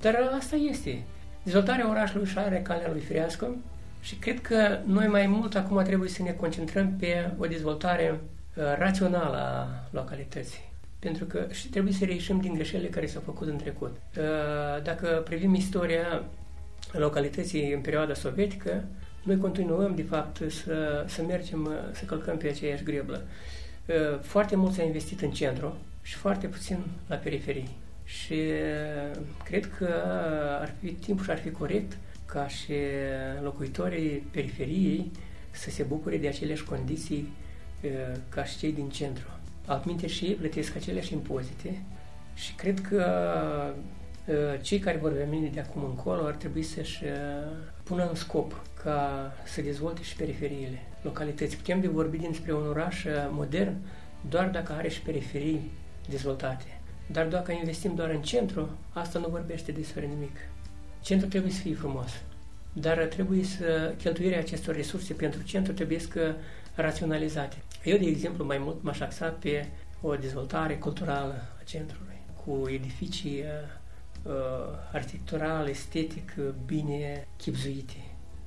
Dar 0.00 0.30
asta 0.38 0.56
este. 0.56 1.02
Dezvoltarea 1.42 1.90
orașului 1.90 2.26
și 2.26 2.38
are 2.38 2.62
calea 2.62 2.90
lui 2.90 3.00
firească 3.00 3.56
și 4.00 4.16
cred 4.16 4.40
că 4.40 4.78
noi 4.84 5.06
mai 5.06 5.26
mult 5.26 5.54
acum 5.54 5.82
trebuie 5.82 6.08
să 6.08 6.22
ne 6.22 6.30
concentrăm 6.30 6.96
pe 6.98 7.30
o 7.38 7.46
dezvoltare 7.46 8.20
uh, 8.20 8.64
rațională 8.78 9.36
a 9.36 9.68
localității. 9.90 10.69
Pentru 11.00 11.24
că 11.24 11.46
și 11.50 11.68
trebuie 11.68 11.92
să 11.92 12.04
reieșim 12.04 12.40
din 12.40 12.54
greșelile 12.54 12.88
care 12.88 13.06
s-au 13.06 13.22
făcut 13.24 13.48
în 13.48 13.56
trecut. 13.56 13.96
Uh, 14.18 14.82
dacă 14.82 15.22
privim 15.24 15.54
istoria 15.54 16.24
localității 16.92 17.72
în 17.72 17.80
perioada 17.80 18.14
sovietică, 18.14 18.84
noi 19.22 19.36
continuăm, 19.38 19.94
de 19.94 20.02
fapt, 20.02 20.36
să, 20.50 21.04
să 21.08 21.22
mergem, 21.22 21.64
uh, 21.64 21.72
să 21.92 22.04
călcăm 22.04 22.36
pe 22.36 22.48
aceeași 22.48 22.82
greblă. 22.82 23.22
Foarte 24.20 24.56
mult 24.56 24.72
s-a 24.72 24.82
investit 24.82 25.20
în 25.20 25.30
centru 25.30 25.76
și 26.02 26.14
foarte 26.14 26.46
puțin 26.46 26.78
la 27.06 27.16
periferii. 27.16 27.68
Și 28.04 28.36
cred 29.44 29.70
că 29.78 29.88
ar 30.60 30.74
fi 30.80 30.92
timpul 30.92 31.24
și 31.24 31.30
ar 31.30 31.38
fi 31.38 31.50
corect 31.50 31.96
ca 32.26 32.48
și 32.48 32.72
locuitorii 33.42 34.26
periferiei 34.30 35.10
să 35.50 35.70
se 35.70 35.82
bucure 35.82 36.16
de 36.16 36.28
aceleași 36.28 36.64
condiții 36.64 37.28
ca 38.28 38.44
și 38.44 38.58
cei 38.58 38.72
din 38.72 38.88
centru. 38.88 39.39
Altminte 39.66 40.06
și 40.06 40.24
ei 40.24 40.34
plătesc 40.34 40.76
aceleași 40.76 41.12
impozite 41.12 41.82
și 42.34 42.54
cred 42.54 42.80
că 42.80 43.04
cei 44.60 44.78
care 44.78 44.98
vor 44.98 45.12
veni 45.12 45.50
de 45.54 45.60
acum 45.60 45.84
încolo 45.84 46.24
ar 46.24 46.34
trebui 46.34 46.62
să-și 46.62 47.02
pună 47.82 48.08
în 48.08 48.14
scop 48.14 48.60
ca 48.82 49.32
să 49.44 49.60
dezvolte 49.60 50.02
și 50.02 50.16
periferiile 50.16 50.78
localității. 51.02 51.56
Putem 51.56 51.80
de 51.80 51.88
vorbi 51.88 52.18
despre 52.18 52.52
un 52.54 52.66
oraș 52.66 53.04
modern 53.30 53.76
doar 54.28 54.48
dacă 54.48 54.72
are 54.72 54.88
și 54.88 55.02
periferii 55.02 55.70
dezvoltate. 56.08 56.80
Dar 57.12 57.26
dacă 57.26 57.52
investim 57.52 57.94
doar 57.94 58.10
în 58.10 58.22
centru, 58.22 58.68
asta 58.92 59.18
nu 59.18 59.28
vorbește 59.28 59.72
despre 59.72 60.06
nimic. 60.06 60.36
Centrul 61.00 61.30
trebuie 61.30 61.52
să 61.52 61.60
fie 61.60 61.74
frumos, 61.74 62.22
dar 62.72 62.98
trebuie 62.98 63.44
să 63.44 63.94
cheltuirea 63.98 64.38
acestor 64.38 64.74
resurse 64.74 65.12
pentru 65.12 65.42
centru 65.42 65.72
trebuie 65.72 65.98
să 65.98 66.34
raționalizate. 66.74 67.56
Eu, 67.84 67.98
de 67.98 68.06
exemplu, 68.06 68.44
mai 68.44 68.58
mult 68.58 68.82
m-aș 68.82 69.00
axa 69.00 69.28
pe 69.28 69.66
o 70.00 70.14
dezvoltare 70.14 70.76
culturală 70.76 71.34
a 71.60 71.62
centrului, 71.64 72.16
cu 72.44 72.68
edificii 72.68 73.44
uh, 74.22 74.32
arhitectural, 74.92 75.68
estetic, 75.68 76.34
bine 76.66 77.26
chipzuite, 77.36 78.04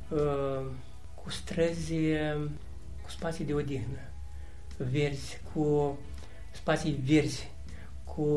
uh, 0.09 0.65
cu 1.23 1.29
străzi, 1.29 1.93
cu 3.03 3.09
spații 3.09 3.45
de 3.45 3.53
odihnă, 3.53 3.99
verzi, 4.77 5.39
cu 5.53 5.97
spații 6.51 6.99
verzi, 7.05 7.51
cu 8.03 8.27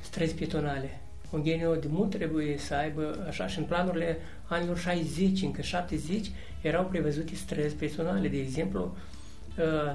străzi 0.00 0.34
pietonale. 0.34 1.00
Ungheniul 1.30 1.78
de 1.80 1.88
mult 1.90 2.10
trebuie 2.10 2.58
să 2.58 2.74
aibă, 2.74 3.24
așa, 3.28 3.46
și 3.46 3.58
în 3.58 3.64
planurile 3.64 4.18
anilor 4.46 4.78
60, 4.78 5.42
încă 5.42 5.62
70, 5.62 6.30
erau 6.60 6.84
prevăzute 6.84 7.34
străzi 7.34 7.74
pietonale. 7.74 8.28
De 8.28 8.38
exemplu, 8.38 8.82
uh, 8.94 9.17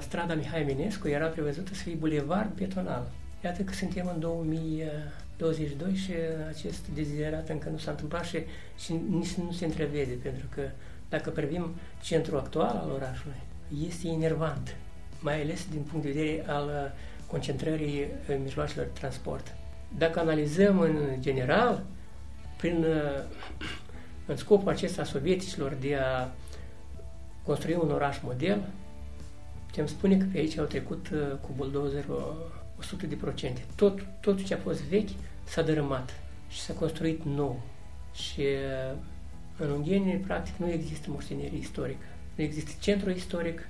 strada 0.00 0.34
Mihai 0.34 0.60
Eminescu 0.60 1.08
era 1.08 1.26
prevăzută 1.26 1.74
să 1.74 1.82
fie 1.82 1.94
bulevard 1.94 2.50
pietonal. 2.50 3.10
Iată 3.44 3.62
că 3.62 3.72
suntem 3.72 4.10
în 4.14 4.20
2022 4.20 5.94
și 5.94 6.12
acest 6.48 6.86
deziderat 6.94 7.48
încă 7.48 7.68
nu 7.68 7.78
s-a 7.78 7.90
întâmplat 7.90 8.24
și, 8.24 8.38
și 8.78 8.92
nici 9.08 9.32
nu 9.32 9.52
se 9.52 9.64
întrevede, 9.64 10.18
pentru 10.22 10.46
că 10.54 10.62
dacă 11.08 11.30
privim 11.30 11.74
centrul 12.02 12.38
actual 12.38 12.80
al 12.82 12.90
orașului, 12.90 13.36
este 13.86 14.08
enervant, 14.08 14.76
mai 15.20 15.42
ales 15.42 15.66
din 15.70 15.80
punct 15.80 16.06
de 16.06 16.12
vedere 16.12 16.44
al 16.46 16.94
concentrării 17.26 18.06
mijloacelor 18.42 18.84
de 18.84 18.98
transport. 18.98 19.54
Dacă 19.98 20.18
analizăm 20.18 20.80
în 20.80 20.96
general, 21.20 21.82
prin, 22.56 22.86
în 24.26 24.36
scopul 24.36 24.68
acesta 24.68 25.04
sovieticilor 25.04 25.76
de 25.80 25.96
a 25.96 26.28
construi 27.42 27.78
un 27.82 27.90
oraș 27.90 28.20
model, 28.22 28.62
putem 29.74 29.88
spune 29.88 30.16
că 30.16 30.24
pe 30.32 30.38
aici 30.38 30.58
au 30.58 30.64
trecut 30.64 31.08
uh, 31.12 31.18
cu 31.40 31.50
buldozerul 31.56 32.50
100 32.78 33.06
de 33.06 33.14
procente. 33.14 33.64
Tot, 33.76 34.06
tot 34.20 34.44
ce 34.44 34.54
a 34.54 34.56
fost 34.56 34.82
vechi 34.82 35.08
s-a 35.44 35.62
dărâmat 35.62 36.20
și 36.48 36.60
s-a 36.60 36.72
construit 36.72 37.24
nou. 37.24 37.60
Și 38.12 38.40
uh, 38.40 38.96
în 39.58 39.70
Ungheni, 39.70 40.22
practic, 40.26 40.54
nu 40.56 40.70
există 40.70 41.10
moștenire 41.10 41.56
istorică. 41.56 42.04
Nu 42.34 42.42
există 42.44 42.70
centru 42.80 43.10
istoric, 43.10 43.68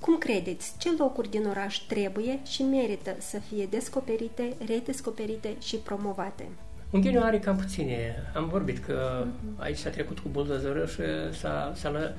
cum 0.00 0.18
credeți, 0.18 0.72
ce 0.78 0.88
locuri 0.98 1.30
din 1.30 1.46
oraș 1.46 1.76
trebuie 1.76 2.38
și 2.46 2.62
merită 2.62 3.14
să 3.18 3.38
fie 3.38 3.66
descoperite, 3.70 4.54
redescoperite 4.66 5.56
și 5.60 5.76
promovate? 5.76 6.48
Ungheniu 6.90 7.20
are 7.22 7.38
cam 7.38 7.56
puține. 7.56 8.14
Am 8.34 8.48
vorbit 8.48 8.84
că 8.84 9.26
uh-huh. 9.26 9.62
aici 9.62 9.78
s-a 9.78 9.90
trecut 9.90 10.18
cu 10.18 10.28
buldozerul 10.28 10.86
și 10.86 11.02
s-a, 11.38 11.72
s-a, 11.74 12.14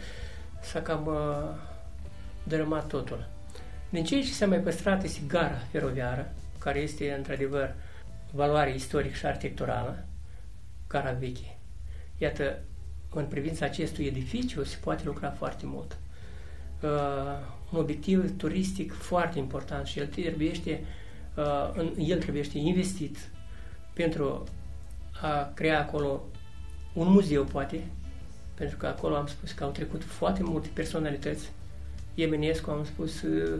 s-a 0.61 0.81
cam 0.81 1.05
uh, 1.05 1.66
dărâmat 2.47 2.87
totul. 2.87 3.29
Din 3.89 4.03
ce 4.03 4.21
ce 4.21 4.31
s-a 4.33 4.47
mai 4.47 4.59
păstrat 4.59 5.03
este 5.03 5.21
gara 5.27 5.57
feroviară, 5.71 6.33
care 6.59 6.79
este 6.79 7.13
într-adevăr 7.17 7.75
valoare 8.31 8.73
istorică 8.73 9.15
și 9.15 9.25
arhitecturală, 9.25 10.05
gara 10.87 11.11
veche. 11.11 11.57
Iată, 12.17 12.59
în 13.09 13.25
privința 13.25 13.65
acestui 13.65 14.05
edificiu 14.05 14.63
se 14.63 14.77
poate 14.83 15.03
lucra 15.05 15.29
foarte 15.29 15.65
mult. 15.65 15.97
Uh, 16.81 16.89
un 17.71 17.79
obiectiv 17.79 18.37
turistic 18.37 18.93
foarte 18.93 19.39
important 19.39 19.87
și 19.87 19.99
el 19.99 20.07
trebuie, 20.07 20.79
uh, 21.35 21.71
în, 21.73 21.93
el 21.97 22.19
trebuie 22.19 22.43
investit 22.53 23.17
pentru 23.93 24.43
a 25.21 25.51
crea 25.53 25.79
acolo 25.79 26.23
un 26.93 27.11
muzeu, 27.11 27.43
poate, 27.43 27.83
pentru 28.53 28.77
că 28.77 28.87
acolo 28.87 29.15
am 29.15 29.27
spus 29.27 29.51
că 29.51 29.63
au 29.63 29.69
trecut 29.69 30.03
foarte 30.03 30.43
multe 30.43 30.69
personalități. 30.73 31.51
Eminescu, 32.21 32.69
am 32.69 32.85
spus, 32.85 33.21
uh, 33.21 33.59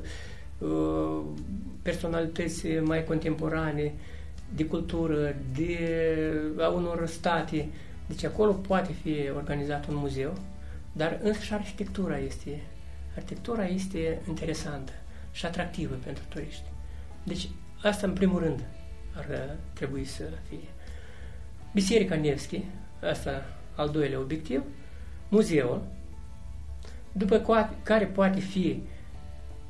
uh, 0.57 1.21
personalități 1.81 2.67
mai 2.67 3.03
contemporane, 3.03 3.93
de 4.55 4.65
cultură, 4.65 5.35
de 5.55 5.79
a 6.59 6.67
unor 6.67 7.05
state. 7.07 7.67
Deci 8.07 8.23
acolo 8.23 8.51
poate 8.51 8.93
fi 9.01 9.29
organizat 9.35 9.87
un 9.87 9.95
muzeu, 9.95 10.33
dar 10.91 11.19
însăși 11.23 11.53
arhitectura 11.53 12.17
este, 12.17 12.61
arhitectura 13.15 13.65
este 13.65 14.21
interesantă 14.27 14.91
și 15.31 15.45
atractivă 15.45 15.95
pentru 16.03 16.23
turiști. 16.29 16.63
Deci 17.23 17.49
asta 17.83 18.07
în 18.07 18.13
primul 18.13 18.39
rând 18.39 18.63
ar 19.15 19.57
trebui 19.73 20.05
să 20.05 20.23
fie. 20.49 20.67
Biserica 21.73 22.15
Nevski, 22.15 22.63
asta 23.11 23.45
al 23.75 23.89
doilea 23.89 24.19
obiectiv, 24.19 24.63
muzeul, 25.29 25.81
după 27.17 27.65
care 27.83 28.05
poate 28.05 28.39
fi 28.39 28.81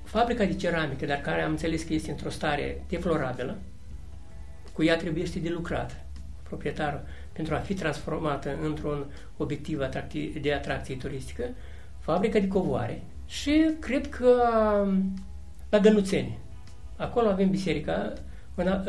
fabrica 0.04 0.45
de 0.45 0.56
ceramică, 0.56 1.06
dar 1.06 1.18
care 1.18 1.41
am 1.41 1.50
înțeles 1.50 1.84
că 1.84 1.93
este 1.93 2.12
într-o 2.12 2.30
stare 2.30 2.84
deplorabilă, 2.89 3.58
cu 4.74 4.84
ea 4.84 4.98
trebuie 4.98 5.26
să 5.26 5.39
de 5.39 5.50
lucrat 5.50 6.06
proprietarul 6.43 7.02
pentru 7.32 7.56
a 7.56 7.58
fi 7.58 7.74
transformată 7.74 8.58
într-un 8.62 9.06
obiectiv 9.38 9.80
de 10.41 10.54
atracție 10.54 10.95
turistică, 10.95 11.43
fabrica 12.00 12.39
de 12.39 12.48
covoare 12.48 13.02
și 13.26 13.70
cred 13.80 14.10
că 14.10 14.34
la 15.70 15.80
Dănuțeni. 15.80 16.38
Acolo 16.95 17.28
avem 17.28 17.50
biserica, 17.50 18.14
ă, 18.58 18.82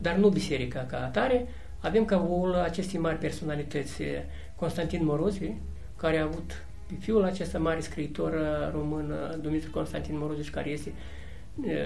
dar 0.00 0.16
nu 0.16 0.28
biserica 0.28 0.80
ca 0.80 1.04
atare, 1.04 1.46
avem 1.80 2.04
cavoul 2.04 2.54
acestei 2.54 2.98
mari 2.98 3.18
personalități, 3.18 4.02
Constantin 4.56 5.04
Morozi, 5.04 5.52
care 5.96 6.18
a 6.18 6.22
avut 6.22 6.64
pe 6.66 6.71
fiul 6.98 7.24
acesta 7.24 7.58
mare 7.58 7.80
scriitor 7.80 8.32
român, 8.72 9.12
Dumitru 9.40 9.70
Constantin 9.70 10.18
Moroziș, 10.18 10.50
care 10.50 10.70
este 10.70 10.92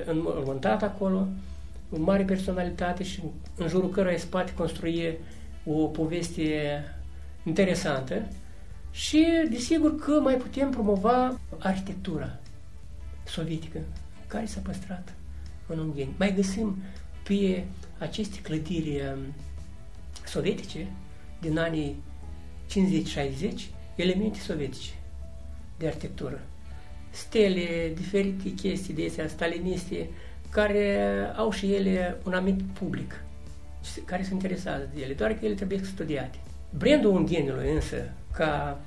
înmormântat 0.05 0.83
acolo, 0.83 1.27
o 1.91 1.99
mare 1.99 2.23
personalitate 2.23 3.03
și 3.03 3.23
în 3.57 3.69
jurul 3.69 3.91
căruia 3.91 4.17
se 4.17 4.27
poate 4.27 4.55
construi 4.55 5.19
o 5.65 5.87
poveste 5.87 6.85
interesantă 7.45 8.27
și 8.91 9.27
desigur 9.51 9.97
că 9.97 10.21
mai 10.21 10.35
putem 10.35 10.71
promova 10.71 11.41
arhitectura 11.59 12.39
sovietică 13.25 13.79
care 14.27 14.47
s-a 14.47 14.61
păstrat 14.61 15.15
în 15.67 15.79
Ungheni. 15.79 16.15
Mai 16.19 16.35
găsim 16.35 16.77
pe 17.23 17.65
aceste 17.99 18.41
clădiri 18.41 19.01
um, 19.01 19.19
sovietice 20.27 20.87
din 21.41 21.59
anii 21.59 21.97
50-60 23.51 23.53
elemente 23.95 24.39
sovietice 24.39 24.93
de 25.79 25.87
arhitectură. 25.87 26.41
Stele, 27.11 27.93
diferite 27.95 28.55
chestii 28.55 28.95
de 28.95 29.07
astea 29.09 29.29
staliniste, 29.29 30.09
care 30.51 30.99
au 31.37 31.51
și 31.51 31.75
ele 31.75 32.17
un 32.25 32.33
anumit 32.33 32.63
public, 32.63 33.25
care 34.05 34.23
se 34.23 34.33
interesează 34.33 34.89
de 34.95 35.01
ele, 35.01 35.15
doar 35.15 35.33
că 35.33 35.45
ele 35.45 35.55
trebuie 35.55 35.81
studiate. 35.83 36.39
Brandul 36.79 37.11
Ungheniului 37.11 37.73
însă, 37.73 38.13
ca 38.33 38.81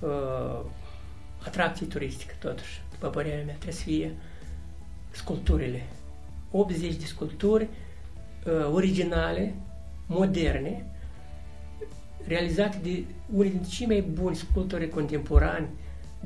uh, 0.00 0.60
atracție 1.46 1.86
turistică, 1.86 2.34
totuși, 2.38 2.82
după 2.90 3.08
părerea 3.08 3.44
mea, 3.44 3.54
trebuie 3.54 3.74
să 3.74 3.82
fie 3.82 4.14
sculpturile. 5.10 5.82
80 6.50 6.94
de 6.94 7.04
sculpturi 7.04 7.68
uh, 8.46 8.72
originale, 8.72 9.54
moderne, 10.06 10.84
realizate 12.26 12.78
de 12.82 13.04
unii 13.34 13.50
dintre 13.50 13.70
cei 13.70 13.86
mai 13.86 14.00
buni 14.00 14.36
sculptori 14.36 14.88
contemporani 14.88 15.68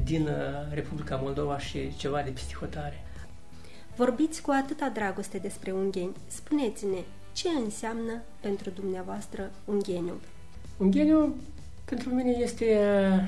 din 0.05 0.22
uh, 0.22 0.74
Republica 0.74 1.16
Moldova 1.16 1.59
și 1.59 1.97
ceva 1.97 2.22
de 2.22 2.30
peste 2.30 2.55
hotare. 2.55 3.05
Vorbiți 3.97 4.42
cu 4.42 4.51
atâta 4.51 4.88
dragoste 4.88 5.38
despre 5.38 5.70
ungheni. 5.72 6.12
Spuneți-ne, 6.26 6.99
ce 7.32 7.49
înseamnă 7.64 8.22
pentru 8.40 8.70
dumneavoastră 8.70 9.51
ungheniul? 9.64 10.20
Ungheniul 10.76 11.34
pentru 11.84 12.14
mine 12.14 12.30
este 12.30 12.78
uh, 13.12 13.22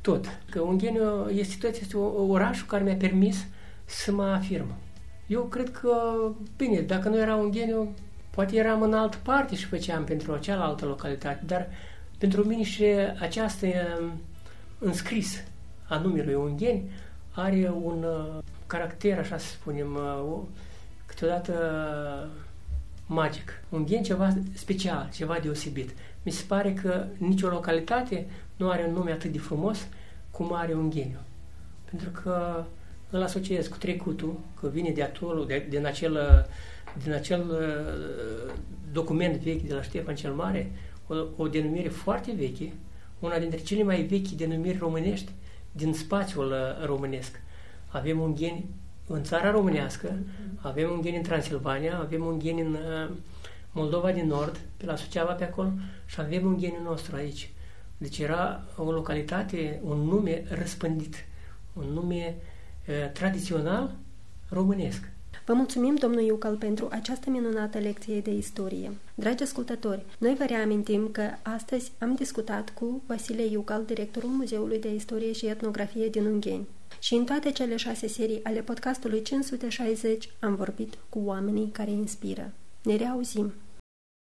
tot. 0.00 0.38
Că 0.50 0.60
Ungheniu 0.60 1.28
este 1.30 1.56
tot, 1.60 1.80
este 1.80 1.96
orașul 1.96 2.66
care 2.66 2.84
mi-a 2.84 2.96
permis 2.96 3.46
să 3.84 4.12
mă 4.12 4.24
afirm. 4.24 4.74
Eu 5.26 5.42
cred 5.42 5.70
că, 5.70 6.14
bine, 6.56 6.80
dacă 6.80 7.08
nu 7.08 7.18
era 7.18 7.36
Ungheniu, 7.36 7.94
poate 8.30 8.56
eram 8.56 8.82
în 8.82 8.94
altă 8.94 9.16
parte 9.22 9.54
și 9.54 9.64
făceam 9.64 10.04
pentru 10.04 10.36
cealaltă 10.36 10.84
localitate, 10.84 11.42
dar 11.46 11.68
pentru 12.18 12.44
mine 12.44 12.62
și 12.62 12.84
această 13.20 13.66
um, 13.66 14.12
înscris 14.78 15.42
a 15.92 15.98
numelui 15.98 16.34
Ungheni 16.34 16.90
are 17.30 17.72
un 17.82 18.02
uh, 18.02 18.38
caracter, 18.66 19.18
așa 19.18 19.38
să 19.38 19.46
spunem, 19.46 19.94
uh, 19.94 20.38
câteodată 21.06 21.52
magic. 23.06 23.62
Ungheni 23.68 24.04
ceva 24.04 24.34
special, 24.54 25.08
ceva 25.14 25.38
deosebit. 25.42 25.90
Mi 26.22 26.32
se 26.32 26.44
pare 26.48 26.72
că 26.72 27.06
nicio 27.16 27.48
localitate 27.48 28.26
nu 28.56 28.70
are 28.70 28.84
un 28.88 28.94
nume 28.94 29.12
atât 29.12 29.32
de 29.32 29.38
frumos 29.38 29.86
cum 30.30 30.54
are 30.54 30.72
Ungheniu. 30.72 31.18
Pentru 31.90 32.10
că 32.10 32.64
îl 33.10 33.22
asociez 33.22 33.66
cu 33.66 33.76
trecutul, 33.76 34.38
că 34.60 34.68
vine 34.68 34.90
de 34.90 35.02
atunci, 35.02 35.46
de, 35.46 35.66
din 35.68 35.86
acel, 35.86 36.46
din 37.02 37.12
acel 37.12 37.50
uh, 37.50 38.52
document 38.92 39.36
vechi 39.36 39.62
de 39.62 39.74
la 39.74 39.82
Ștefan 39.82 40.14
cel 40.14 40.32
Mare, 40.32 40.72
o, 41.06 41.14
o 41.36 41.48
denumire 41.48 41.88
foarte 41.88 42.32
veche, 42.32 42.72
una 43.18 43.38
dintre 43.38 43.58
cele 43.58 43.82
mai 43.82 44.02
vechi 44.02 44.28
denumiri 44.28 44.78
românești 44.78 45.30
din 45.72 45.94
spațiul 45.94 46.50
uh, 46.50 46.86
românesc. 46.86 47.40
Avem 47.88 48.20
un 48.20 48.34
gen 48.36 48.64
în 49.06 49.22
țara 49.22 49.50
românească, 49.50 50.18
avem 50.60 50.90
un 50.90 51.02
gen 51.02 51.14
în 51.14 51.22
Transilvania, 51.22 51.98
avem 51.98 52.24
un 52.24 52.40
gen 52.40 52.58
în 52.58 52.72
uh, 52.72 53.10
Moldova 53.72 54.12
din 54.12 54.26
Nord, 54.26 54.60
pe 54.76 54.86
la 54.86 54.96
Suceava 54.96 55.32
pe 55.32 55.44
acolo, 55.44 55.72
și 56.06 56.20
avem 56.20 56.46
un 56.46 56.58
gen 56.58 56.72
nostru 56.82 57.16
aici. 57.16 57.50
Deci 57.96 58.18
era 58.18 58.64
o 58.76 58.90
localitate, 58.90 59.80
un 59.84 59.98
nume 59.98 60.44
răspândit, 60.48 61.14
un 61.72 61.84
nume 61.84 62.34
tradițional 63.12 63.94
românesc. 64.48 65.11
Vă 65.46 65.52
mulțumim, 65.52 65.94
domnul 65.94 66.20
Iucal, 66.20 66.56
pentru 66.56 66.88
această 66.90 67.30
minunată 67.30 67.78
lecție 67.78 68.20
de 68.20 68.30
istorie. 68.30 68.92
Dragi 69.14 69.42
ascultători, 69.42 70.04
noi 70.18 70.34
vă 70.34 70.44
reamintim 70.44 71.08
că 71.12 71.22
astăzi 71.42 71.92
am 71.98 72.14
discutat 72.14 72.70
cu 72.70 73.02
Vasile 73.06 73.44
Iucal, 73.44 73.84
directorul 73.84 74.28
Muzeului 74.28 74.80
de 74.80 74.94
Istorie 74.94 75.32
și 75.32 75.46
Etnografie 75.46 76.08
din 76.08 76.24
Ungheni. 76.24 76.68
Și 76.98 77.14
în 77.14 77.24
toate 77.24 77.50
cele 77.50 77.76
șase 77.76 78.08
serii 78.08 78.40
ale 78.44 78.60
podcastului 78.60 79.22
560 79.22 80.30
am 80.40 80.54
vorbit 80.54 80.94
cu 81.08 81.20
oamenii 81.24 81.70
care 81.72 81.90
inspiră. 81.90 82.52
Ne 82.82 82.96
reauzim! 82.96 83.52